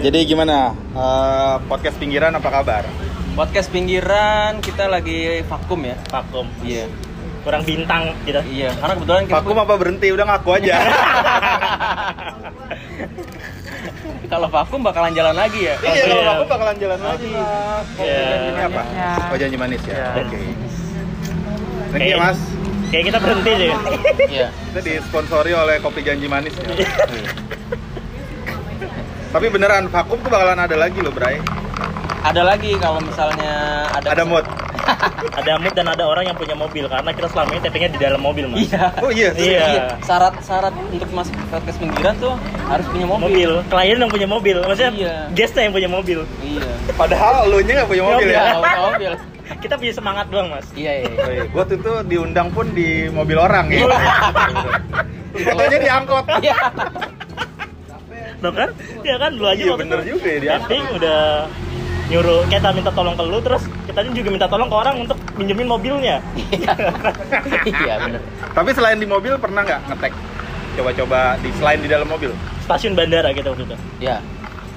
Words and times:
Jadi 0.00 0.18
gimana 0.24 0.72
eh, 0.90 1.54
podcast 1.66 1.96
pinggiran 1.96 2.32
apa 2.32 2.48
kabar? 2.50 2.84
Podcast 3.32 3.68
pinggiran 3.68 4.58
kita 4.58 4.84
lagi 4.86 5.44
vakum 5.44 5.80
ya. 5.82 5.96
vakum 6.06 6.46
Iya. 6.60 6.88
kurang 7.40 7.64
bintang 7.64 8.12
kita 8.20 8.44
Iya, 8.44 8.68
karena 8.76 8.94
kebetulan 8.94 9.22
kita 9.24 9.34
Vakum 9.34 9.56
apa 9.56 9.74
berhenti? 9.74 10.12
Udah 10.12 10.28
ngaku 10.28 10.50
aja. 10.60 10.76
kalau 14.30 14.46
vakum 14.46 14.80
bakalan 14.80 15.10
jalan 15.10 15.32
lagi 15.32 15.60
ya. 15.64 15.74
Iya, 15.80 16.02
kalau 16.02 16.16
Iya. 16.16 16.28
vakum 16.30 16.46
bakalan 16.48 16.76
jalan 16.76 17.00
lagi. 17.00 17.30
Iya. 17.96 18.20
Ini 18.46 18.62
apa? 18.66 18.82
Oh 19.26 19.36
janji 19.36 19.56
manis 19.56 19.82
ya. 19.82 19.94
Iya. 19.94 20.08
Oke. 20.18 20.38
Thank 21.90 22.06
you 22.06 22.18
mas. 22.18 22.40
kayak 22.90 23.04
kita 23.06 23.18
berhenti 23.20 23.50
deh 23.56 23.70
Iya. 24.28 24.48
Kita 24.50 24.80
disponsori 24.82 25.52
oleh 25.52 25.76
kopi 25.78 26.00
janji 26.02 26.26
manis 26.26 26.52
ya. 26.54 26.66
Tapi 29.30 29.46
beneran 29.46 29.86
vakum 29.86 30.18
tuh 30.18 30.30
bakalan 30.30 30.58
ada 30.58 30.74
lagi 30.74 30.98
loh, 30.98 31.14
Bray. 31.14 31.38
Ada 32.20 32.42
lagi 32.42 32.74
kalau 32.76 32.98
misalnya 33.00 33.86
ada 33.94 34.12
Ada 34.12 34.24
mood. 34.26 34.42
ada 35.38 35.52
mood 35.56 35.72
dan 35.72 35.86
ada 35.86 36.02
orang 36.02 36.26
yang 36.26 36.36
punya 36.36 36.52
mobil 36.52 36.84
karena 36.84 37.14
kita 37.14 37.30
selama 37.30 37.54
ini 37.54 37.60
tappingnya 37.62 37.90
di 37.94 38.00
dalam 38.00 38.18
mobil 38.18 38.44
mas 38.50 38.66
Iya. 38.66 38.84
Oh 38.98 39.08
iya. 39.08 39.30
Iya. 39.32 39.60
Iya. 39.70 39.84
Syarat-syarat 40.02 40.74
untuk 40.90 41.10
masuk 41.14 41.32
podcast 41.46 41.78
pinggiran 41.78 42.14
tuh 42.18 42.34
harus 42.66 42.86
punya 42.90 43.06
mobil. 43.06 43.22
mobil 43.24 43.50
klien 43.70 43.96
yang 43.96 44.10
punya 44.10 44.26
mobil 44.26 44.56
maksudnya 44.60 44.92
Iya. 44.92 45.14
guestnya 45.30 45.62
yang 45.70 45.74
punya 45.78 45.88
mobil 45.88 46.18
Iya. 46.42 46.70
Padahal 46.98 47.46
lu 47.46 47.62
nya 47.62 47.72
nggak 47.80 47.88
punya 47.88 48.04
mobil 48.04 48.26
ya. 48.28 48.34
Iya, 48.34 48.52
punya 48.58 48.80
mobil. 48.82 49.12
kita 49.62 49.74
punya 49.78 49.92
semangat 49.94 50.26
doang 50.28 50.48
mas 50.50 50.66
Iya, 50.74 50.92
iya. 51.06 51.12
Oh, 51.14 51.30
iya. 51.30 51.44
Gua 51.48 51.62
tuh 51.64 51.78
tuh 51.78 51.96
diundang 52.04 52.48
pun 52.50 52.66
di 52.74 53.06
mobil 53.08 53.38
orang 53.38 53.70
ya. 53.70 53.86
Fotonya 55.30 55.78
diangkot. 55.78 56.24
Iya. 56.42 56.56
Tuh 58.40 58.52
kan 58.52 58.68
ya 59.00 59.16
kan 59.16 59.30
lu 59.32 59.44
aja 59.44 59.56
Iya 59.56 59.70
waktu 59.70 59.82
bener 59.84 59.98
itu 60.00 60.08
juga 60.14 60.28
ya 60.32 60.56
tapping 60.56 60.84
udah 60.96 61.20
nyuruh 62.10 62.40
kita 62.48 62.68
minta 62.72 62.90
tolong 62.90 63.14
ke 63.14 63.22
lu 63.22 63.38
terus 63.38 63.62
kita 63.84 64.00
juga 64.04 64.28
minta 64.30 64.46
tolong 64.46 64.66
ke 64.66 64.74
orang 64.74 64.94
untuk 64.98 65.14
minjemin 65.36 65.68
mobilnya 65.68 66.18
Iya, 66.34 66.74
benar. 68.02 68.20
Tapi 68.50 68.70
selain 68.72 68.98
di 68.98 69.06
mobil 69.06 69.36
pernah 69.36 69.62
nggak 69.62 69.80
ngetek? 69.86 70.12
Coba-coba 70.72 71.38
di 71.38 71.48
selain 71.54 71.78
di 71.78 71.88
dalam 71.88 72.06
mobil. 72.06 72.30
stasiun 72.60 72.94
bandara 72.94 73.30
gitu 73.30 73.50
waktu 73.50 73.64
itu 73.64 73.76
Iya. 74.00 74.18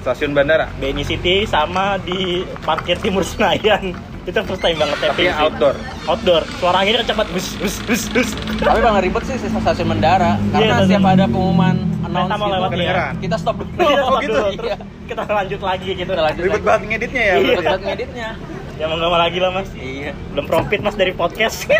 Stasiun 0.02 0.30
bandara. 0.30 0.68
BNI 0.76 1.00
City 1.02 1.42
sama 1.44 1.96
di 1.96 2.44
parkir 2.60 3.00
timur 3.00 3.24
Senayan 3.24 3.96
itu 4.22 4.38
first 4.42 4.60
time 4.60 4.76
banget 4.76 4.98
Tapi 5.00 5.24
outdoor. 5.30 5.74
Outdoor 6.04 6.42
suara 6.54 6.76
anginnya 6.78 7.00
kecepatan 7.00 7.30
bus 7.30 7.46
bus 7.56 7.76
bus 7.82 8.02
bus 8.08 8.28
Tapi 8.54 8.78
bang 8.78 8.96
ribet 9.00 9.22
sih 9.24 9.36
sistem 9.36 9.60
stasiun 9.60 9.88
Mendara 9.88 10.36
Iya, 10.36 10.50
karena 10.50 10.64
stasiun- 10.70 10.86
setiap 10.86 11.04
ada 11.06 11.24
pengumuman 11.26 11.76
announce 12.04 12.30
mau 12.30 12.36
gitu, 12.38 12.52
lewat 12.52 12.62
ya. 12.62 12.74
kedengeran. 12.74 13.12
kita 13.18 13.36
stop 13.36 13.56
dulu. 13.56 13.70
Kita 13.74 14.02
stop 14.02 14.20
gitu? 14.20 14.30
dulu, 14.30 14.44
Iya. 14.44 14.56
terus 14.76 14.78
kita 15.04 15.22
lanjut 15.26 15.60
lagi 15.62 15.88
gitu 15.94 16.10
Kita 16.10 16.22
lanjut 16.22 16.40
Ribet 16.40 16.54
lagi. 16.54 16.66
banget 16.66 16.82
ngeditnya 16.86 17.22
ya. 17.22 17.32
Iya. 17.32 17.40
Ribet 17.40 17.56
ya? 17.56 17.64
banget 17.66 17.82
ngeditnya. 17.86 18.28
ya 18.74 18.84
mau 18.84 18.96
nggak 18.96 19.06
mau 19.08 19.20
lagi 19.20 19.38
lah 19.38 19.50
mas 19.50 19.70
Iya. 19.72 20.10
belum 20.28 20.44
profit 20.44 20.80
mas 20.80 20.94
dari 20.94 21.12
podcast 21.12 21.58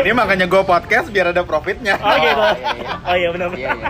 Ini 0.00 0.12
makanya 0.12 0.46
gue 0.46 0.62
podcast 0.62 1.06
biar 1.08 1.26
ada 1.28 1.42
profitnya. 1.42 1.96
oh 1.96 2.14
gitu 2.14 2.40
iya, 2.52 2.70
iya. 2.74 2.92
oh 3.00 3.14
iya 3.14 3.28
benar 3.30 3.48
Iya, 3.52 3.70
iya. 3.74 3.88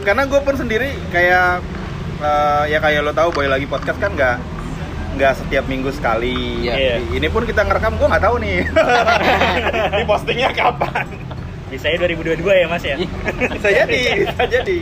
Karena 0.00 0.22
gue 0.24 0.38
pun 0.38 0.54
sendiri 0.54 0.88
kayak 1.08 1.60
eh, 2.18 2.62
ya 2.68 2.78
kayak 2.78 3.00
lo 3.02 3.12
tahu 3.12 3.28
boy 3.32 3.46
lagi 3.46 3.66
podcast 3.66 3.98
kan 3.98 4.12
nggak 4.12 4.36
nggak 5.18 5.34
setiap 5.36 5.64
minggu 5.66 5.90
sekali. 5.90 6.62
Iya. 6.62 6.74
Iya. 6.74 6.94
Ini 7.10 7.26
pun 7.28 7.42
kita 7.42 7.60
ngerekam 7.60 7.98
gue 7.98 8.06
nggak 8.06 8.22
tahu 8.22 8.36
nih. 8.38 8.58
Ini 9.92 10.04
postingnya 10.04 10.50
kapan? 10.52 11.06
bisa 11.68 11.84
ya 11.84 12.00
2022 12.00 12.40
ya 12.48 12.64
mas 12.64 12.80
ya 12.80 12.96
Bisa 13.52 13.68
jadi, 13.68 14.24
bisa 14.24 14.40
jadi. 14.48 14.78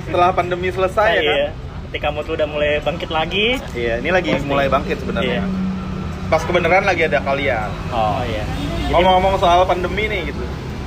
Setelah 0.00 0.32
pandemi 0.32 0.72
selesai 0.72 1.10
ya 1.10 1.20
kan. 1.20 1.36
iya 1.36 1.48
ketika 1.84 2.08
mood 2.08 2.26
udah 2.26 2.48
mulai 2.48 2.80
bangkit 2.80 3.06
lagi 3.06 3.60
Iya, 3.70 4.00
ini 4.00 4.08
lagi 4.08 4.32
Posting. 4.32 4.48
mulai 4.48 4.66
bangkit 4.66 4.98
sebenarnya. 4.98 5.44
Iya. 5.44 6.24
Pas 6.26 6.40
kebenaran 6.40 6.82
lagi 6.82 7.04
ada 7.04 7.20
kalian. 7.20 7.68
oh 7.92 8.24
iya 8.24 8.40
Jadi- 8.40 8.88
Ngomong-ngomong 8.88 9.36
soal 9.36 9.62
pandemi 9.62 10.08
nih 10.08 10.32
gitu. 10.32 10.40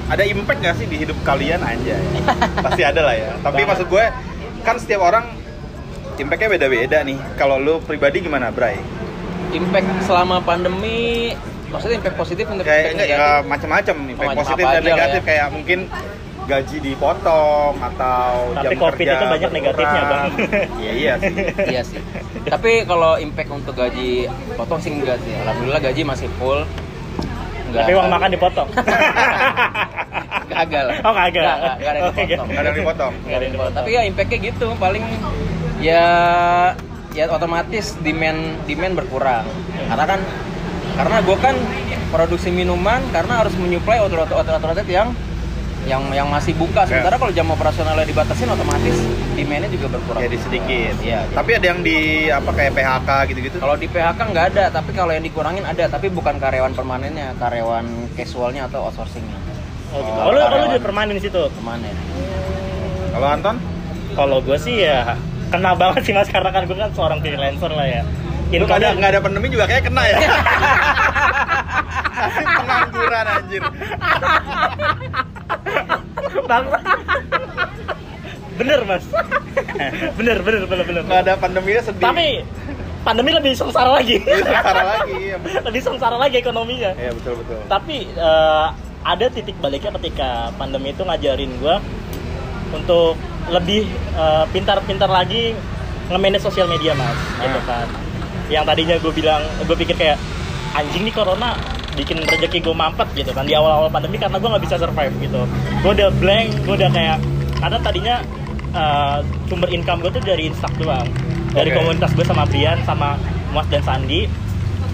Ada 0.10 0.26
impact 0.26 0.60
gak 0.60 0.76
sih 0.76 0.90
di 0.90 0.98
hidup 0.98 1.16
kalian 1.22 1.62
aja? 1.62 1.96
Pasti 2.66 2.82
ada 2.82 3.02
lah 3.04 3.14
ya. 3.14 3.32
Tapi 3.38 3.62
Banget. 3.62 3.70
maksud 3.70 3.88
gue 3.88 4.06
kan 4.66 4.76
setiap 4.82 5.02
orang 5.02 5.38
impactnya 6.18 6.50
beda-beda 6.52 6.98
nih. 7.02 7.18
Kalau 7.36 7.58
lu 7.58 7.80
pribadi 7.80 8.20
gimana, 8.20 8.50
Bray? 8.50 8.78
Impact 9.50 10.04
selama 10.04 10.42
pandemi 10.42 11.32
maksudnya 11.68 12.00
impact 12.00 12.16
positif 12.16 12.46
impact 12.46 12.64
Kayak 12.64 12.84
enggak 12.92 13.08
ya 13.08 13.18
negatif? 13.18 13.44
macam-macam 13.46 13.96
nih, 13.98 14.08
impact 14.10 14.28
macam 14.28 14.40
positif 14.42 14.64
dan 14.66 14.82
negatif 14.82 15.20
ya. 15.20 15.28
kayak 15.28 15.48
mungkin 15.52 15.80
gaji 16.48 16.78
dipotong 16.82 17.74
atau 17.78 18.28
Tapi 18.50 18.64
jam 18.64 18.72
COVID 18.78 18.96
kerja 18.98 19.14
itu 19.14 19.26
banyak 19.28 19.50
negatifnya, 19.52 20.00
berkurang. 20.00 20.32
Bang. 20.32 20.32
Iya, 20.78 20.92
iya 20.94 21.14
sih. 21.18 21.34
iya 21.76 21.82
sih. 21.84 22.00
Tapi 22.46 22.72
kalau 22.84 23.12
impact 23.18 23.50
untuk 23.52 23.74
gaji 23.74 24.10
potong 24.56 24.80
sih 24.80 24.92
enggak 24.94 25.20
sih. 25.22 25.34
Alhamdulillah 25.38 25.82
gaji 25.82 26.02
masih 26.04 26.28
full. 26.36 26.64
Enggak. 27.68 27.84
tapi 27.84 27.94
uang 27.94 28.08
makan 28.08 28.30
dipotong 28.32 28.68
gagal. 30.50 30.86
Oh, 31.04 31.12
kagak. 31.12 31.36
Enggak, 31.36 31.56
enggak, 31.60 31.76
enggak 31.76 31.92
ada 31.92 32.00
yang 32.00 32.08
Oh, 32.08 32.12
dipotong. 32.16 32.48
Nggak 32.48 32.58
ada 32.58 32.68
yang 32.68 32.78
dipotong. 32.80 33.14
Nggak 33.18 33.36
ada 33.36 33.44
yang 33.44 33.54
dipotong. 33.54 33.76
Tapi 33.76 33.90
ya 33.92 34.02
impactnya 34.04 34.38
gitu 34.42 34.68
paling 34.80 35.04
ya 35.80 36.06
ya 37.12 37.26
otomatis 37.28 37.98
demand 38.00 38.38
demand 38.66 38.94
berkurang. 38.96 39.46
Karena 39.88 40.06
kan 40.08 40.20
karena 40.98 41.18
gue 41.22 41.38
kan 41.38 41.56
produksi 42.08 42.50
minuman 42.50 43.02
karena 43.12 43.42
harus 43.42 43.54
menyuplai 43.54 44.00
outlet-outlet 44.00 44.88
yang 44.88 45.14
yang 45.88 46.04
yang 46.12 46.28
masih 46.28 46.52
buka 46.54 46.84
Ya. 46.84 47.00
sementara 47.00 47.16
kalau 47.16 47.32
jam 47.32 47.48
operasionalnya 47.48 48.04
dibatasin 48.04 48.44
otomatis 48.46 48.92
demandnya 49.34 49.72
juga 49.72 49.88
berkurang 49.90 50.20
Jadi 50.22 50.38
sedikit. 50.38 50.94
Iya, 51.00 51.24
jadi- 51.24 51.36
Tapi 51.38 51.52
ada 51.54 51.66
yang 51.66 51.80
di 51.80 51.98
apa 52.28 52.50
kayak 52.52 52.72
PHK 52.76 53.10
gitu-gitu. 53.26 53.56
Kalau 53.58 53.76
di 53.78 53.88
PHK 53.88 54.20
nggak 54.28 54.46
ada, 54.52 54.64
tapi 54.68 54.92
kalau 54.92 55.16
yang 55.16 55.24
dikurangin 55.24 55.64
ada, 55.64 55.88
tapi 55.88 56.12
bukan 56.12 56.36
karyawan 56.36 56.76
permanennya, 56.76 57.32
karyawan 57.38 57.86
casualnya 58.14 58.68
atau 58.68 58.84
outsourcingnya. 58.84 59.40
oh 59.88 60.04
gitu 60.04 60.20
Oh, 60.20 60.28
oh, 60.28 60.32
lu, 60.32 60.36
oh, 60.36 60.44
lu 60.44 60.44
karyawan. 60.44 60.70
jadi 60.70 60.84
permanen 60.84 61.14
di 61.16 61.24
situ 61.24 61.40
Permanen. 61.48 61.96
Kalau 63.10 63.28
Anton? 63.30 63.56
kalau 64.12 64.38
gue 64.42 64.58
sih 64.58 64.84
ya 64.84 65.16
kena 65.48 65.72
banget 65.74 66.02
sih 66.02 66.12
mas 66.12 66.28
karena 66.28 66.50
kan 66.50 66.64
gue 66.64 66.76
kan 66.76 66.92
seorang 66.92 67.20
freelancer 67.20 67.70
lah 67.70 67.86
ya 67.86 68.04
Lu 68.48 68.64
nggak 68.64 68.80
ada 68.80 68.90
nggak 68.94 69.12
ada 69.12 69.20
pandemi 69.20 69.48
juga 69.48 69.68
kayak 69.68 69.84
kena 69.84 70.04
ya. 70.04 70.18
Pengangguran 72.58 73.26
anjir. 73.28 73.64
Bang. 76.46 76.66
bener 78.58 78.82
mas 78.84 79.06
bener 80.16 80.38
bener 80.42 80.64
bener 80.66 80.84
bener 80.84 81.02
Nggak 81.04 81.20
ada 81.22 81.34
pandeminya 81.38 81.82
sedih. 81.84 82.02
tapi 82.02 82.28
pandemi 83.04 83.30
lebih 83.32 83.54
sengsara 83.54 83.92
lagi 83.94 84.18
Iya, 84.18 84.42
sengsara 84.42 84.84
lagi. 84.88 85.14
Iya, 85.14 85.36
betul. 85.38 85.62
lebih 85.68 85.82
sengsara 85.84 86.18
lagi 86.18 86.36
ekonominya 86.38 86.92
Iya, 86.94 87.12
betul 87.14 87.34
betul. 87.38 87.60
tapi 87.68 87.98
eh, 88.10 88.68
ada 89.04 89.26
titik 89.30 89.56
baliknya 89.58 89.92
ketika 89.94 90.30
pandemi 90.56 90.90
itu 90.90 91.04
ngajarin 91.04 91.52
gue 91.54 91.76
untuk 92.74 93.14
lebih 93.52 93.88
eh, 94.16 94.46
pintar-pintar 94.52 95.08
lagi 95.08 95.56
nge-manage 96.08 96.44
sosial 96.44 96.68
media 96.68 96.96
mas. 96.96 97.18
Gitu 97.40 97.60
kan. 97.68 97.88
Yang 98.48 98.64
tadinya 98.68 98.96
gue 99.00 99.14
bilang 99.16 99.42
gue 99.64 99.76
pikir 99.76 99.96
kayak 99.96 100.18
anjing 100.76 101.04
nih 101.08 101.16
corona 101.16 101.56
bikin 101.98 102.22
rezeki 102.22 102.62
gue 102.62 102.76
mampet 102.78 103.10
gitu 103.18 103.34
kan 103.34 103.42
di 103.42 103.58
awal-awal 103.58 103.90
pandemi 103.90 104.22
karena 104.22 104.38
gue 104.38 104.50
nggak 104.50 104.64
bisa 104.64 104.76
survive 104.78 105.14
gitu. 105.20 105.42
Gue 105.84 105.92
udah 105.98 106.10
blank 106.22 106.48
gue 106.64 106.76
udah 106.78 106.90
kayak 106.92 107.18
karena 107.58 107.78
tadinya 107.82 108.16
eh, 108.76 109.18
sumber 109.50 109.70
income 109.72 110.00
gue 110.06 110.12
tuh 110.14 110.24
dari 110.24 110.48
Instak 110.48 110.72
doang. 110.80 111.08
Dari 111.52 111.74
Oke. 111.74 111.78
komunitas 111.80 112.12
gue 112.14 112.26
sama 112.28 112.44
Brian 112.46 112.78
sama 112.86 113.18
Mas 113.52 113.68
dan 113.72 113.82
Sandi. 113.84 114.30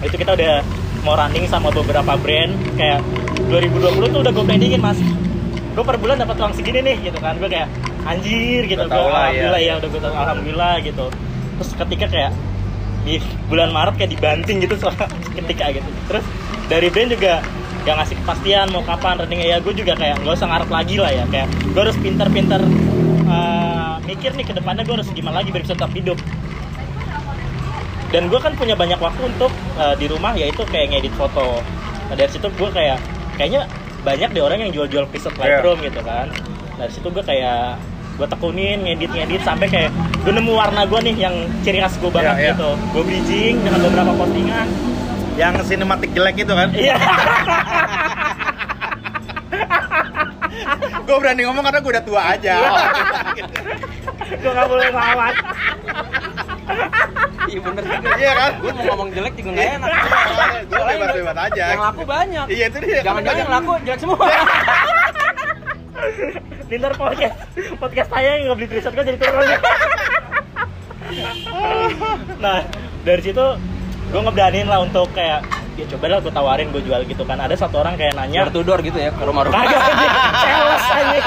Itu 0.00 0.14
kita 0.16 0.34
udah 0.34 0.64
mau 1.04 1.14
running 1.14 1.44
sama 1.46 1.68
beberapa 1.68 2.16
brand 2.16 2.52
kayak 2.80 3.04
2020 3.52 4.08
tuh 4.08 4.20
udah 4.24 4.32
gue 4.32 4.44
planningin 4.48 4.80
mas. 4.80 4.96
Gue 5.76 5.84
per 5.84 6.00
bulan 6.00 6.16
dapat 6.16 6.40
uang 6.40 6.54
segini 6.56 6.80
nih 6.80 7.12
gitu 7.12 7.18
kan. 7.20 7.36
Gue 7.36 7.52
kayak 7.52 7.68
anjir 8.04 8.62
gitu. 8.68 8.84
Gue 8.84 8.94
lah, 8.94 9.32
alhamdulillah 9.32 9.60
ya. 9.60 9.72
ya, 9.74 9.80
udah 9.80 9.88
gue 9.88 10.00
tau 10.00 10.14
alhamdulillah 10.14 10.74
gitu. 10.84 11.06
Terus 11.60 11.70
ketika 11.76 12.06
kayak 12.10 12.32
di 13.04 13.20
bulan 13.52 13.68
Maret 13.70 13.94
kayak 14.00 14.10
dibanting 14.16 14.56
gitu 14.64 14.74
soal 14.82 14.96
ketika 15.36 15.64
gitu. 15.72 15.88
Terus 16.08 16.24
dari 16.68 16.88
brand 16.88 17.10
juga 17.12 17.44
gak 17.84 17.94
ngasih 18.00 18.16
kepastian 18.24 18.66
mau 18.72 18.80
kapan 18.80 19.20
running 19.20 19.44
ya 19.44 19.60
gue 19.60 19.76
juga 19.76 19.92
kayak 19.92 20.24
nggak 20.24 20.34
usah 20.40 20.48
ngarep 20.48 20.70
lagi 20.72 20.96
lah 20.96 21.12
ya. 21.12 21.24
Kayak 21.28 21.48
gue 21.52 21.80
harus 21.84 21.96
pintar-pintar 22.00 22.60
eh, 23.28 23.94
mikir 24.08 24.30
nih 24.36 24.44
ke 24.48 24.54
depannya 24.56 24.82
gue 24.88 24.94
harus 25.00 25.08
gimana 25.12 25.44
lagi 25.44 25.52
biar 25.52 25.62
bisa 25.64 25.76
tetap 25.76 25.92
hidup. 25.92 26.18
Dan 28.08 28.30
gue 28.30 28.38
kan 28.38 28.54
punya 28.54 28.78
banyak 28.78 28.96
waktu 28.96 29.22
untuk 29.26 29.52
eh, 29.76 29.94
di 30.00 30.06
rumah 30.08 30.32
yaitu 30.32 30.64
kayak 30.68 30.96
ngedit 30.96 31.12
foto. 31.16 31.60
Nah, 32.08 32.14
dari 32.16 32.30
situ 32.32 32.48
gue 32.52 32.70
kayak 32.72 33.00
kayaknya 33.36 33.68
banyak 34.04 34.28
deh 34.36 34.42
orang 34.44 34.60
yang 34.60 34.72
jual-jual 34.72 35.04
preset 35.08 35.34
Lightroom 35.36 35.80
gitu 35.80 36.00
kan. 36.04 36.28
Dari 36.76 36.92
situ 36.92 37.08
gue 37.08 37.24
kayak 37.24 37.80
gue 38.14 38.24
tekunin 38.24 38.78
ngedit 38.80 39.10
ngedit 39.10 39.42
sampai 39.42 39.66
kayak 39.66 39.90
gue 40.22 40.30
nemu 40.30 40.54
warna 40.54 40.86
gue 40.86 40.98
nih 41.02 41.14
yang 41.18 41.34
ciri 41.60 41.78
khas 41.78 41.98
gue 41.98 42.08
banget 42.08 42.30
Iya, 42.30 42.38
iya. 42.38 42.52
gitu 42.54 42.70
gue 42.94 43.02
bridging 43.02 43.54
dengan 43.60 43.78
beberapa 43.82 44.12
postingan 44.14 44.66
Yang 45.34 45.54
sinematik 45.66 46.10
jelek 46.14 46.36
itu 46.38 46.54
kan? 46.54 46.68
iya 46.72 46.94
gue 51.04 51.16
berani 51.20 51.42
ngomong 51.44 51.62
karena 51.62 51.78
gue 51.78 51.92
udah 51.92 52.02
tua 52.02 52.22
aja. 52.32 52.54
gue 54.24 54.50
nggak 54.50 54.66
boleh 54.66 54.88
ngawat 54.88 55.34
Iya 57.44 57.60
bener 57.60 57.84
juga. 57.84 58.08
Iya 58.16 58.32
kan? 58.32 58.50
Gue 58.56 58.72
mau 58.72 58.84
ngomong 58.88 59.08
jelek 59.12 59.36
juga 59.36 59.50
nggak 59.52 59.68
enak. 59.76 59.88
Gue 60.64 60.72
Soalnya 60.72 60.96
bebas-bebas 60.96 61.36
aja. 61.44 61.64
Yang 61.68 61.82
laku 61.84 62.02
banyak. 62.08 62.46
Iya 62.48 62.64
itu 62.72 62.78
dia. 62.80 63.00
Jangan-jangan 63.04 63.36
yang 63.36 63.52
laku 63.52 63.72
jelek 63.84 64.00
semua. 64.00 64.16
Dinner 66.64 66.92
podcast 66.96 67.36
podcast 67.76 68.08
saya 68.10 68.30
yang 68.38 68.42
nggak 68.48 68.56
beli 68.56 68.68
t-shirt 68.70 68.94
gue 68.94 69.04
jadi 69.04 69.18
turun 69.20 69.46
nah 72.40 72.58
dari 73.04 73.22
situ 73.22 73.44
gue 74.10 74.20
ngeberaniin 74.20 74.68
lah 74.68 74.80
untuk 74.82 75.10
kayak 75.12 75.44
ya 75.74 75.84
coba 75.90 76.06
lah 76.06 76.18
gue 76.22 76.30
tawarin 76.30 76.68
gue 76.70 76.82
jual 76.86 77.02
gitu 77.02 77.26
kan 77.26 77.38
ada 77.38 77.54
satu 77.58 77.82
orang 77.82 77.98
kayak 77.98 78.14
nanya 78.14 78.46
Door 78.46 78.54
to 78.54 78.60
door 78.62 78.78
gitu 78.78 78.94
ya 78.94 79.10
ke 79.10 79.22
rumah-rumah. 79.26 79.58
kagak 79.58 79.82
aja 79.82 80.06
sales 80.38 80.84
aja 80.86 81.18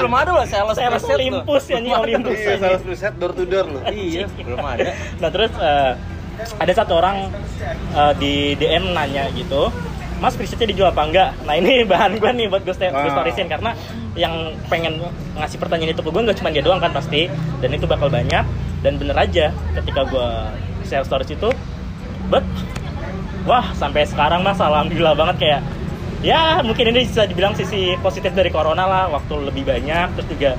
belum 0.00 0.12
ada 0.16 0.30
loh 0.34 0.46
sales 0.50 0.76
sales. 0.76 1.02
Olympus 1.06 1.62
ya 1.68 1.78
nih. 1.78 1.92
Olympus 1.94 2.38
Iya, 2.40 2.56
sales 2.58 2.82
preset 2.82 3.14
door 3.20 3.32
to 3.36 3.44
door 3.46 3.66
loh. 3.70 3.82
Iya, 3.86 4.26
belum 4.34 4.58
ada. 4.58 4.90
nah 5.22 5.28
terus 5.30 5.52
eh, 5.60 5.92
ada 6.58 6.72
satu 6.74 6.92
orang 6.98 7.30
eh, 7.94 8.12
di 8.18 8.32
DM 8.58 8.90
nanya 8.96 9.30
gitu 9.30 9.70
Mas 10.20 10.36
presetnya 10.36 10.68
dijual 10.68 10.92
apa 10.92 11.02
enggak? 11.08 11.30
Nah 11.48 11.56
ini 11.56 11.82
bahan 11.90 12.20
gue 12.20 12.30
nih 12.30 12.46
buat 12.46 12.62
gue 12.62 12.74
st- 12.76 12.92
gue 12.92 13.10
storiesin 13.10 13.48
karena 13.48 13.72
yang 14.14 14.32
pengen 14.68 15.00
ngasih 15.34 15.56
pertanyaan 15.56 15.96
itu 15.96 16.02
ke 16.04 16.10
gue 16.12 16.22
nggak 16.22 16.38
cuma 16.38 16.52
dia 16.52 16.60
doang 16.60 16.78
kan 16.78 16.92
pasti. 16.92 17.26
Dan 17.58 17.72
itu 17.72 17.88
bakal 17.88 18.12
banyak. 18.12 18.44
Dan 18.84 18.96
bener 18.96 19.16
aja 19.16 19.48
ketika 19.74 20.04
gue 20.04 20.28
share 20.84 21.04
stories 21.04 21.28
itu 21.28 21.48
but 22.28 22.44
wah 23.44 23.64
sampai 23.74 24.04
sekarang 24.04 24.40
mas 24.40 24.56
alhamdulillah 24.56 25.16
banget 25.16 25.36
kayak 25.40 25.60
ya 26.20 26.60
mungkin 26.60 26.92
ini 26.92 27.08
bisa 27.08 27.24
dibilang 27.24 27.56
sisi 27.56 27.96
positif 28.00 28.32
dari 28.32 28.52
corona 28.52 28.84
lah 28.84 29.04
waktu 29.08 29.40
lebih 29.40 29.64
banyak 29.64 30.12
terus 30.16 30.28
juga 30.28 30.50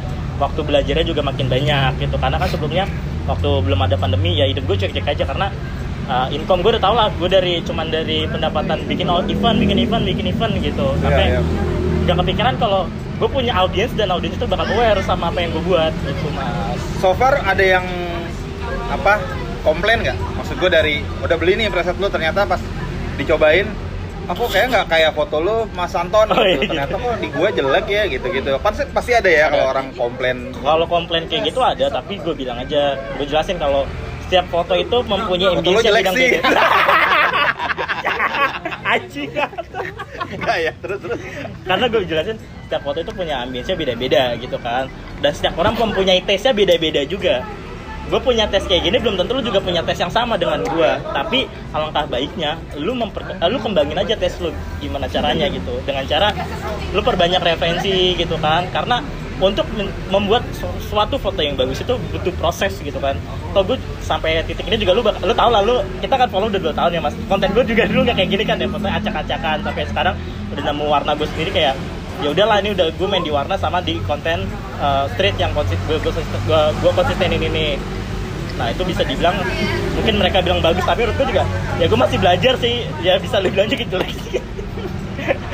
waktu 0.41 0.61
belajarnya 0.61 1.05
juga 1.05 1.21
makin 1.21 1.45
banyak 1.45 2.01
gitu. 2.01 2.17
Karena 2.17 2.41
kan 2.41 2.49
sebelumnya 2.49 2.85
waktu 3.29 3.49
belum 3.61 3.79
ada 3.85 3.95
pandemi 3.97 4.33
ya 4.33 4.49
hidup 4.49 4.65
gue 4.65 4.77
cek-cek 4.81 5.05
aja 5.05 5.23
karena 5.29 5.53
uh, 6.11 6.27
income 6.35 6.59
gue 6.59 6.75
udah 6.75 6.83
tau 6.83 6.93
lah 6.93 7.07
gue 7.15 7.29
dari 7.31 7.63
cuman 7.63 7.87
dari 7.87 8.27
pendapatan 8.27 8.83
bikin 8.85 9.07
all 9.07 9.23
event 9.31 9.57
bikin 9.63 9.79
event 9.79 10.03
bikin 10.03 10.27
event 10.27 10.53
gitu 10.59 10.87
sampai 10.99 11.39
iya. 11.39 11.41
nggak 12.03 12.17
kepikiran 12.19 12.53
kalau 12.59 12.91
gue 12.91 13.29
punya 13.31 13.53
audiens 13.55 13.93
dan 13.95 14.11
audiens 14.11 14.35
itu 14.35 14.45
bakal 14.49 14.67
aware 14.67 14.99
sama 15.07 15.31
apa 15.31 15.39
yang 15.39 15.55
gue 15.55 15.63
buat 15.63 15.93
gitu 16.03 16.27
mas 16.35 16.79
So 16.99 17.15
far 17.15 17.39
ada 17.41 17.63
yang 17.63 17.85
apa 18.91 19.17
komplain 19.65 20.05
nggak? 20.05 20.17
Maksud 20.37 20.55
gue 20.61 20.69
dari 20.69 20.95
udah 21.23 21.37
beli 21.39 21.57
nih 21.57 21.73
preset 21.73 21.97
lu 21.97 22.09
ternyata 22.13 22.45
pas 22.45 22.61
dicobain 23.17 23.65
aku 24.29 24.45
kayak 24.53 24.67
nggak 24.69 24.85
kayak 24.89 25.11
foto 25.17 25.41
lu 25.41 25.57
Mas 25.73 25.97
Anton 25.97 26.29
Oh, 26.29 26.39
gitu. 26.45 26.69
iya. 26.71 26.85
ternyata 26.85 26.95
kok 27.01 27.17
di 27.17 27.29
gue 27.33 27.49
jelek 27.57 27.85
ya 27.89 28.03
gitu-gitu 28.05 28.49
pasti 28.61 28.83
pasti 28.93 29.11
ada 29.17 29.29
ya 29.29 29.49
kalau 29.49 29.65
orang 29.73 29.87
komplain 29.97 30.37
kalau 30.61 30.85
komplain 30.85 31.23
kayak 31.25 31.51
gitu 31.51 31.59
ada 31.65 31.89
tapi 31.89 32.21
gue 32.21 32.33
bilang 32.37 32.61
aja 32.61 32.95
gue 33.17 33.25
jelasin 33.25 33.57
kalau 33.57 33.83
setiap 34.31 34.47
foto 34.47 34.79
itu 34.79 34.97
mempunyai 35.11 35.51
ambience 35.59 35.83
yang 35.83 36.15
sih. 36.15 36.39
beda. 38.87 39.43
Enggak 40.39 40.57
ya 40.63 40.71
terus 40.79 40.97
terus. 41.03 41.19
Karena 41.67 41.85
gue 41.91 42.01
jelasin 42.07 42.39
setiap 42.39 42.81
foto 42.87 43.03
itu 43.03 43.11
punya 43.11 43.43
ambience 43.43 43.67
beda-beda 43.75 44.39
gitu 44.39 44.55
kan. 44.63 44.87
Dan 45.19 45.35
setiap 45.35 45.59
orang 45.59 45.75
mempunyai 45.75 46.23
taste-nya 46.23 46.55
beda-beda 46.55 47.03
juga. 47.03 47.43
Gue 48.07 48.23
punya 48.23 48.47
tes 48.47 48.63
kayak 48.63 48.87
gini 48.87 49.03
belum 49.03 49.19
tentu 49.19 49.35
lu 49.35 49.43
juga 49.43 49.59
punya 49.59 49.83
tes 49.83 49.99
yang 49.99 50.11
sama 50.11 50.39
dengan 50.39 50.63
gue 50.63 50.91
tapi 51.15 51.47
alangkah 51.71 52.07
baiknya 52.11 52.59
lu 52.75 52.91
memper 52.91 53.23
eh, 53.35 53.47
lu 53.51 53.59
kembangin 53.59 53.99
aja 53.99 54.15
tes 54.15 54.39
lu 54.39 54.55
gimana 54.79 55.11
caranya 55.11 55.51
gitu. 55.51 55.75
Dengan 55.83 56.07
cara 56.07 56.31
lu 56.95 57.03
perbanyak 57.03 57.43
referensi 57.43 58.15
gitu 58.15 58.39
kan. 58.39 58.63
Karena 58.71 59.03
untuk 59.41 59.65
membuat 60.13 60.45
su- 60.53 60.69
suatu 60.85 61.17
foto 61.17 61.41
yang 61.41 61.57
bagus 61.57 61.81
itu 61.81 61.97
butuh 62.13 62.29
proses 62.37 62.77
gitu 62.77 63.01
kan. 63.01 63.17
Tau 63.51 63.65
gue 63.65 63.73
sampai 63.99 64.45
titik 64.45 64.69
ini 64.69 64.77
juga 64.77 64.93
lu 64.93 65.01
bak- 65.01 65.17
lu 65.19 65.33
tau 65.33 65.49
lah 65.49 65.65
lu 65.65 65.81
kita 65.97 66.13
kan 66.13 66.29
follow 66.29 66.45
udah 66.45 66.61
dua 66.61 66.73
tahun 66.77 66.91
ya 66.93 67.01
mas. 67.01 67.17
Konten 67.25 67.49
gue 67.51 67.65
juga 67.65 67.83
dulu 67.89 68.05
nggak 68.05 68.15
kayak 68.15 68.29
gini 68.29 68.43
kan 68.45 68.55
ya 68.61 68.69
fotonya 68.69 68.93
acak-acakan. 69.01 69.57
Sampai 69.65 69.83
sekarang 69.89 70.15
udah 70.53 70.63
nemu 70.63 70.85
warna 70.85 71.11
gue 71.17 71.27
sendiri 71.27 71.49
kayak 71.49 71.73
ya 72.21 72.29
udahlah 72.29 72.61
ini 72.61 72.69
udah 72.71 72.85
gue 72.93 73.07
main 73.09 73.25
di 73.25 73.33
warna 73.33 73.57
sama 73.57 73.81
di 73.81 73.97
konten 74.05 74.45
uh, 74.77 75.09
street 75.17 75.33
yang 75.41 75.49
konsis 75.57 75.81
gue 75.89 75.97
gue 75.97 76.11
gue 76.13 76.61
gue 76.77 76.91
konsistenin 76.93 77.41
ini. 77.41 77.81
Nah 78.61 78.69
itu 78.69 78.85
bisa 78.85 79.01
dibilang 79.01 79.33
mungkin 79.97 80.21
mereka 80.21 80.37
bilang 80.39 80.61
bagus 80.61 80.85
tapi 80.85 81.01
menurut 81.01 81.17
gue 81.17 81.27
juga 81.33 81.43
ya 81.81 81.89
gue 81.89 81.97
masih 81.97 82.17
belajar 82.21 82.53
sih. 82.61 82.85
Ya 83.01 83.17
bisa 83.17 83.41
bilang 83.41 83.65
juga 83.65 83.85
jelek 83.89 84.13
sih. 84.21 84.37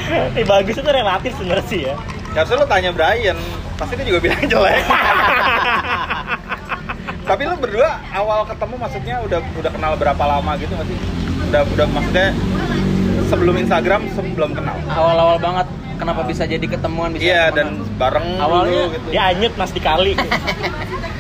Eh, 0.08 0.48
bagus 0.48 0.80
itu 0.80 0.88
relatif 0.88 1.36
sebenarnya 1.36 1.68
sih 1.68 1.80
ya 1.84 1.92
harusnya 2.44 2.58
lu 2.62 2.68
tanya 2.70 2.92
Brian. 2.94 3.38
Pasti 3.78 3.94
dia 3.98 4.06
juga 4.06 4.20
bilang 4.22 4.42
jelek. 4.46 4.82
Tapi 7.30 7.42
lu 7.44 7.56
berdua 7.60 8.00
awal 8.16 8.48
ketemu 8.48 8.76
maksudnya 8.80 9.16
udah 9.26 9.40
udah 9.60 9.72
kenal 9.74 9.92
berapa 10.00 10.24
lama 10.24 10.52
gitu 10.62 10.72
nggak 10.72 10.88
sih? 10.88 10.98
Udah 11.52 11.62
udah 11.68 11.86
maksudnya 11.92 12.28
sebelum 13.28 13.56
Instagram 13.60 14.02
sebelum 14.16 14.56
kenal. 14.56 14.78
Awal-awal 14.88 15.38
banget 15.42 15.68
kenapa 16.00 16.22
bisa 16.24 16.48
jadi 16.48 16.64
ketemuan 16.64 17.12
bisa 17.12 17.26
iya 17.26 17.44
dan 17.52 17.84
bareng 18.00 18.40
Awalnya 18.40 18.82
dulu 18.88 18.96
gitu. 18.96 19.08
Dia 19.12 19.24
anyut 19.34 19.54
mas 19.60 19.72
dikali 19.76 20.16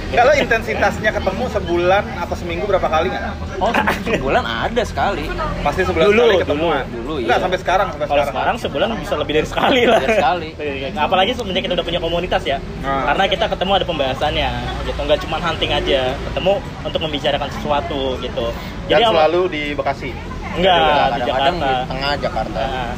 kalau 0.07 0.33
intensitasnya 0.33 1.11
ketemu 1.11 1.43
sebulan 1.51 2.03
atau 2.23 2.35
seminggu 2.39 2.63
berapa 2.63 2.87
kali 2.87 3.07
nggak? 3.11 3.23
Oh, 3.59 3.73
sebulan 4.07 4.43
ada 4.45 4.83
sekali. 4.87 5.27
pasti 5.65 5.81
sebulan 5.83 6.05
Dulu, 6.07 6.21
sekali 6.23 6.35
ketemu. 6.47 6.67
dulu, 6.67 6.79
dulu, 6.95 7.13
nggak 7.27 7.37
iya. 7.37 7.43
sampai 7.43 7.59
sekarang 7.59 7.87
sampai 7.91 8.07
kalau 8.07 8.23
sekarang. 8.23 8.31
sekarang 8.31 8.55
sebulan 8.63 8.87
bisa 9.03 9.15
lebih 9.19 9.33
dari 9.35 9.47
sekali 9.47 9.81
lah. 9.83 9.99
Dari 9.99 10.15
sekali. 10.15 10.49
apalagi 10.95 11.31
semenjak 11.35 11.61
kita 11.67 11.73
udah 11.75 11.85
punya 11.85 11.99
komunitas 11.99 12.41
ya. 12.47 12.57
Nah. 12.79 13.03
karena 13.11 13.23
kita 13.27 13.45
ketemu 13.51 13.71
ada 13.75 13.85
pembahasannya 13.85 14.49
gitu. 14.87 14.99
Nggak 15.03 15.19
cuma 15.27 15.37
hunting 15.43 15.71
aja. 15.75 16.01
Ketemu 16.31 16.53
untuk 16.85 16.99
membicarakan 17.03 17.49
sesuatu 17.51 18.01
gitu. 18.23 18.45
Dan 18.87 18.97
awal- 19.03 19.27
selalu 19.27 19.41
di 19.51 19.63
Bekasi? 19.75 20.09
Enggak 20.55 21.19
di 21.19 21.21
Jakarta. 21.27 21.51
di 21.51 21.73
tengah 21.91 22.13
Jakarta. 22.17 22.61
Nah, 22.63 22.91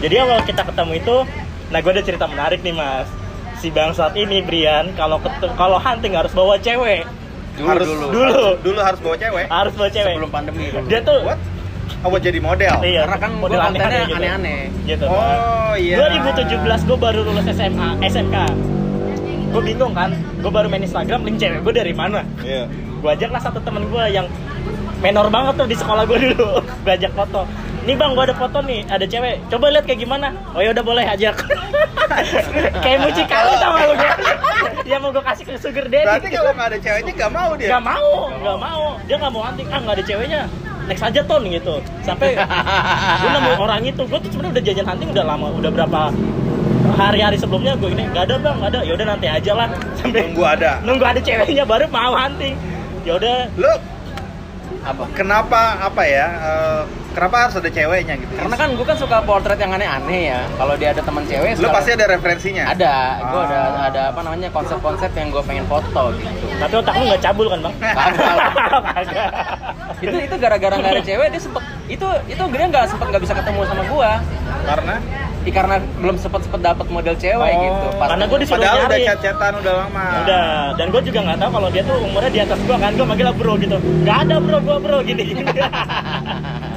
jadi 0.00 0.14
awal 0.24 0.40
kita 0.42 0.62
ketemu 0.64 0.92
itu, 0.98 1.16
nah 1.70 1.78
gue 1.78 1.92
ada 1.92 2.02
cerita 2.02 2.24
menarik 2.26 2.60
nih 2.64 2.74
mas. 2.74 3.06
Si 3.56 3.68
bangsat 3.72 4.12
ini 4.14 4.44
Brian, 4.44 4.92
kalau 4.94 5.16
kalau 5.56 5.78
hunting 5.80 6.12
harus 6.12 6.32
bawa 6.36 6.60
cewek, 6.60 7.08
Dulu, 7.56 7.66
harus 7.72 7.88
dulu. 7.88 8.06
Dulu. 8.12 8.44
dulu 8.60 8.80
harus 8.84 9.00
bawa 9.00 9.16
cewek 9.16 9.44
harus 9.48 9.72
bawa 9.72 9.88
cewek. 9.88 10.14
Sebelum 10.20 10.30
pandemi 10.30 10.64
dulu. 10.68 10.84
Dia 10.92 11.00
tuh, 11.00 11.18
what 11.24 11.40
oh 12.04 12.08
buat 12.12 12.20
jadi 12.20 12.38
model 12.44 12.76
iya, 12.84 13.08
Karena 13.08 13.18
kan 13.18 13.30
model 13.40 13.56
gua 13.56 13.64
kontennya 13.72 13.88
aneh-aneh 13.88 14.04
gitu. 14.04 14.20
aneh-aneh. 14.20 14.60
Gitu. 14.84 15.04
oh 15.08 15.74
iya 15.80 15.96
2017 16.76 16.88
gue 16.88 16.98
baru 17.00 17.20
lulus 17.24 17.46
SMA, 17.48 17.88
SMK. 18.04 18.36
Gue 19.46 19.62
bingung 19.64 19.96
kan, 19.96 20.12
gue 20.12 20.52
baru 20.52 20.68
main 20.68 20.84
Instagram, 20.84 21.24
link 21.24 21.40
cewek 21.40 21.64
gue 21.64 21.72
dari 21.72 21.96
mana? 21.96 22.20
iya 22.44 22.68
gue 23.06 23.10
ajak 23.14 23.30
lah 23.30 23.38
satu 23.38 23.62
temen 23.62 23.86
gue 23.86 24.04
yang 24.10 24.26
menor 25.04 25.28
banget 25.28 25.54
tuh 25.60 25.66
di 25.68 25.76
sekolah 25.76 26.02
gue 26.08 26.18
dulu 26.32 26.58
gue 26.84 26.92
ajak 26.92 27.12
foto 27.14 27.44
nih 27.86 27.94
bang 27.94 28.10
gue 28.12 28.24
ada 28.26 28.34
foto 28.34 28.58
nih 28.60 28.82
ada 28.90 29.06
cewek. 29.06 29.46
Coba 29.46 29.70
lihat 29.70 29.84
kayak 29.86 30.00
gimana. 30.02 30.34
Oh 30.52 30.60
ya 30.60 30.74
udah 30.74 30.84
boleh 30.84 31.06
ajak. 31.06 31.38
Kayak 32.84 32.98
mucikari 33.02 33.52
sama 33.58 33.78
lu 33.82 33.94
gue 33.98 34.12
ya 34.86 34.96
mau 35.02 35.10
gue 35.10 35.20
kasih 35.20 35.42
ke 35.42 35.52
sugar 35.58 35.86
daddy. 35.90 36.06
Berarti 36.06 36.28
kalau 36.30 36.50
nggak 36.54 36.68
ada 36.70 36.78
ceweknya 36.78 37.12
nggak 37.18 37.32
mau 37.34 37.50
dia? 37.58 37.68
Nggak 37.70 37.82
mau 37.82 38.10
nggak 38.30 38.58
mau. 38.62 38.84
Dia 39.04 39.16
nggak 39.18 39.32
mau 39.34 39.42
hunting 39.42 39.68
ah 39.70 39.78
nggak 39.82 39.94
ada 39.98 40.04
ceweknya. 40.06 40.40
Next 40.86 41.02
aja 41.02 41.20
ton 41.26 41.42
gitu. 41.50 41.74
Sampai 42.06 42.38
gue 42.38 43.28
nemu 43.30 43.50
orang 43.66 43.82
itu. 43.82 44.02
Gue 44.06 44.18
tuh 44.22 44.30
sebenarnya 44.30 44.52
udah 44.54 44.64
jajan 44.70 44.86
hunting 44.86 45.08
udah 45.12 45.24
lama 45.26 45.46
udah 45.50 45.70
berapa 45.74 46.00
hari-hari 46.96 47.36
sebelumnya 47.36 47.74
gue 47.76 47.90
ini 47.90 48.04
nggak 48.14 48.24
ada 48.30 48.34
bang 48.38 48.56
nggak 48.62 48.70
ada. 48.70 48.80
Ya 48.86 48.92
udah 48.94 49.06
nanti 49.06 49.26
aja 49.26 49.52
lah. 49.54 49.68
Sampai 49.98 50.18
nunggu 50.30 50.42
ada. 50.46 50.70
Nunggu 50.86 51.04
ada 51.04 51.20
ceweknya 51.20 51.64
baru 51.66 51.90
mau 51.90 52.14
hunting. 52.14 52.54
Ya 53.02 53.18
udah. 53.18 53.50
Lu 53.58 53.72
Apa? 54.86 55.02
kenapa 55.18 55.82
apa 55.82 56.02
ya 56.06 56.26
eh, 56.30 56.82
kenapa 57.16 57.36
harus 57.42 57.56
ada 57.56 57.70
ceweknya 57.72 58.14
gitu 58.14 58.32
Karena 58.36 58.54
kan 58.54 58.68
gue 58.70 58.84
kan 58.84 58.96
suka 58.96 59.16
portrait 59.22 59.56
yang 59.56 59.72
aneh-aneh 59.72 60.20
ya. 60.28 60.40
Kalau 60.52 60.76
dia 60.76 60.92
ada 60.92 61.00
teman 61.00 61.24
cewek, 61.24 61.56
lu 61.56 61.68
pasti 61.70 61.90
ada 61.90 62.06
referensinya 62.06 62.64
ada. 62.68 62.94
Gue 63.24 63.40
ada 63.42 63.56
Ah. 63.56 63.88
ada 63.88 64.02
apa 64.12 64.20
namanya 64.20 64.52
konsep-konsep 64.52 65.08
yang 65.10 65.32
gue 65.32 65.40
pengen 65.42 65.64
foto 65.64 66.12
gitu. 66.12 66.46
Tapi 66.60 66.74
otak 66.76 66.94
lu 66.94 67.04
nggak 67.08 67.22
cabul 67.24 67.46
kan 67.48 67.58
bang? 67.64 67.74
Kagak. 68.86 69.30
Itu 69.96 70.16
itu 70.18 70.34
gara-gara 70.36 70.74
nggak 70.76 70.92
ada 70.92 71.02
cewek 71.02 71.26
dia 71.32 71.40
sempet 71.40 71.64
itu 71.86 72.06
itu 72.26 72.42
dia 72.42 72.66
nggak 72.66 72.84
sempet 72.86 73.06
nggak 73.08 73.22
bisa 73.22 73.34
ketemu 73.34 73.60
sama 73.64 73.82
gua 73.86 74.12
karena 74.66 74.94
Ih, 75.46 75.54
karena 75.54 75.78
belum 76.02 76.18
sempet 76.18 76.42
sempet 76.42 76.58
dapet 76.58 76.90
model 76.90 77.14
cewek 77.14 77.38
Oh, 77.38 77.62
gitu 77.62 77.86
karena 77.96 78.24
gua 78.26 78.38
disuruh 78.42 78.58
padahal 78.58 78.76
udah 78.76 78.90
nyari. 78.90 79.06
chat-chatan 79.06 79.52
udah 79.62 79.74
lama 79.78 80.06
Udah, 80.26 80.46
dan 80.74 80.86
gue 80.90 81.02
juga 81.06 81.18
nggak 81.22 81.38
tahu 81.38 81.50
kalau 81.54 81.68
dia 81.70 81.82
tuh 81.86 81.96
umurnya 82.02 82.30
di 82.34 82.40
atas 82.42 82.58
gua 82.66 82.76
kan, 82.76 82.90
gue 82.92 83.06
manggil 83.06 83.30
bro 83.30 83.54
gitu. 83.54 83.76
Gak 84.02 84.18
ada 84.26 84.34
bro, 84.42 84.58
gua 84.58 84.76
bro 84.82 84.98
gini 85.00 85.22
gini. 85.22 85.42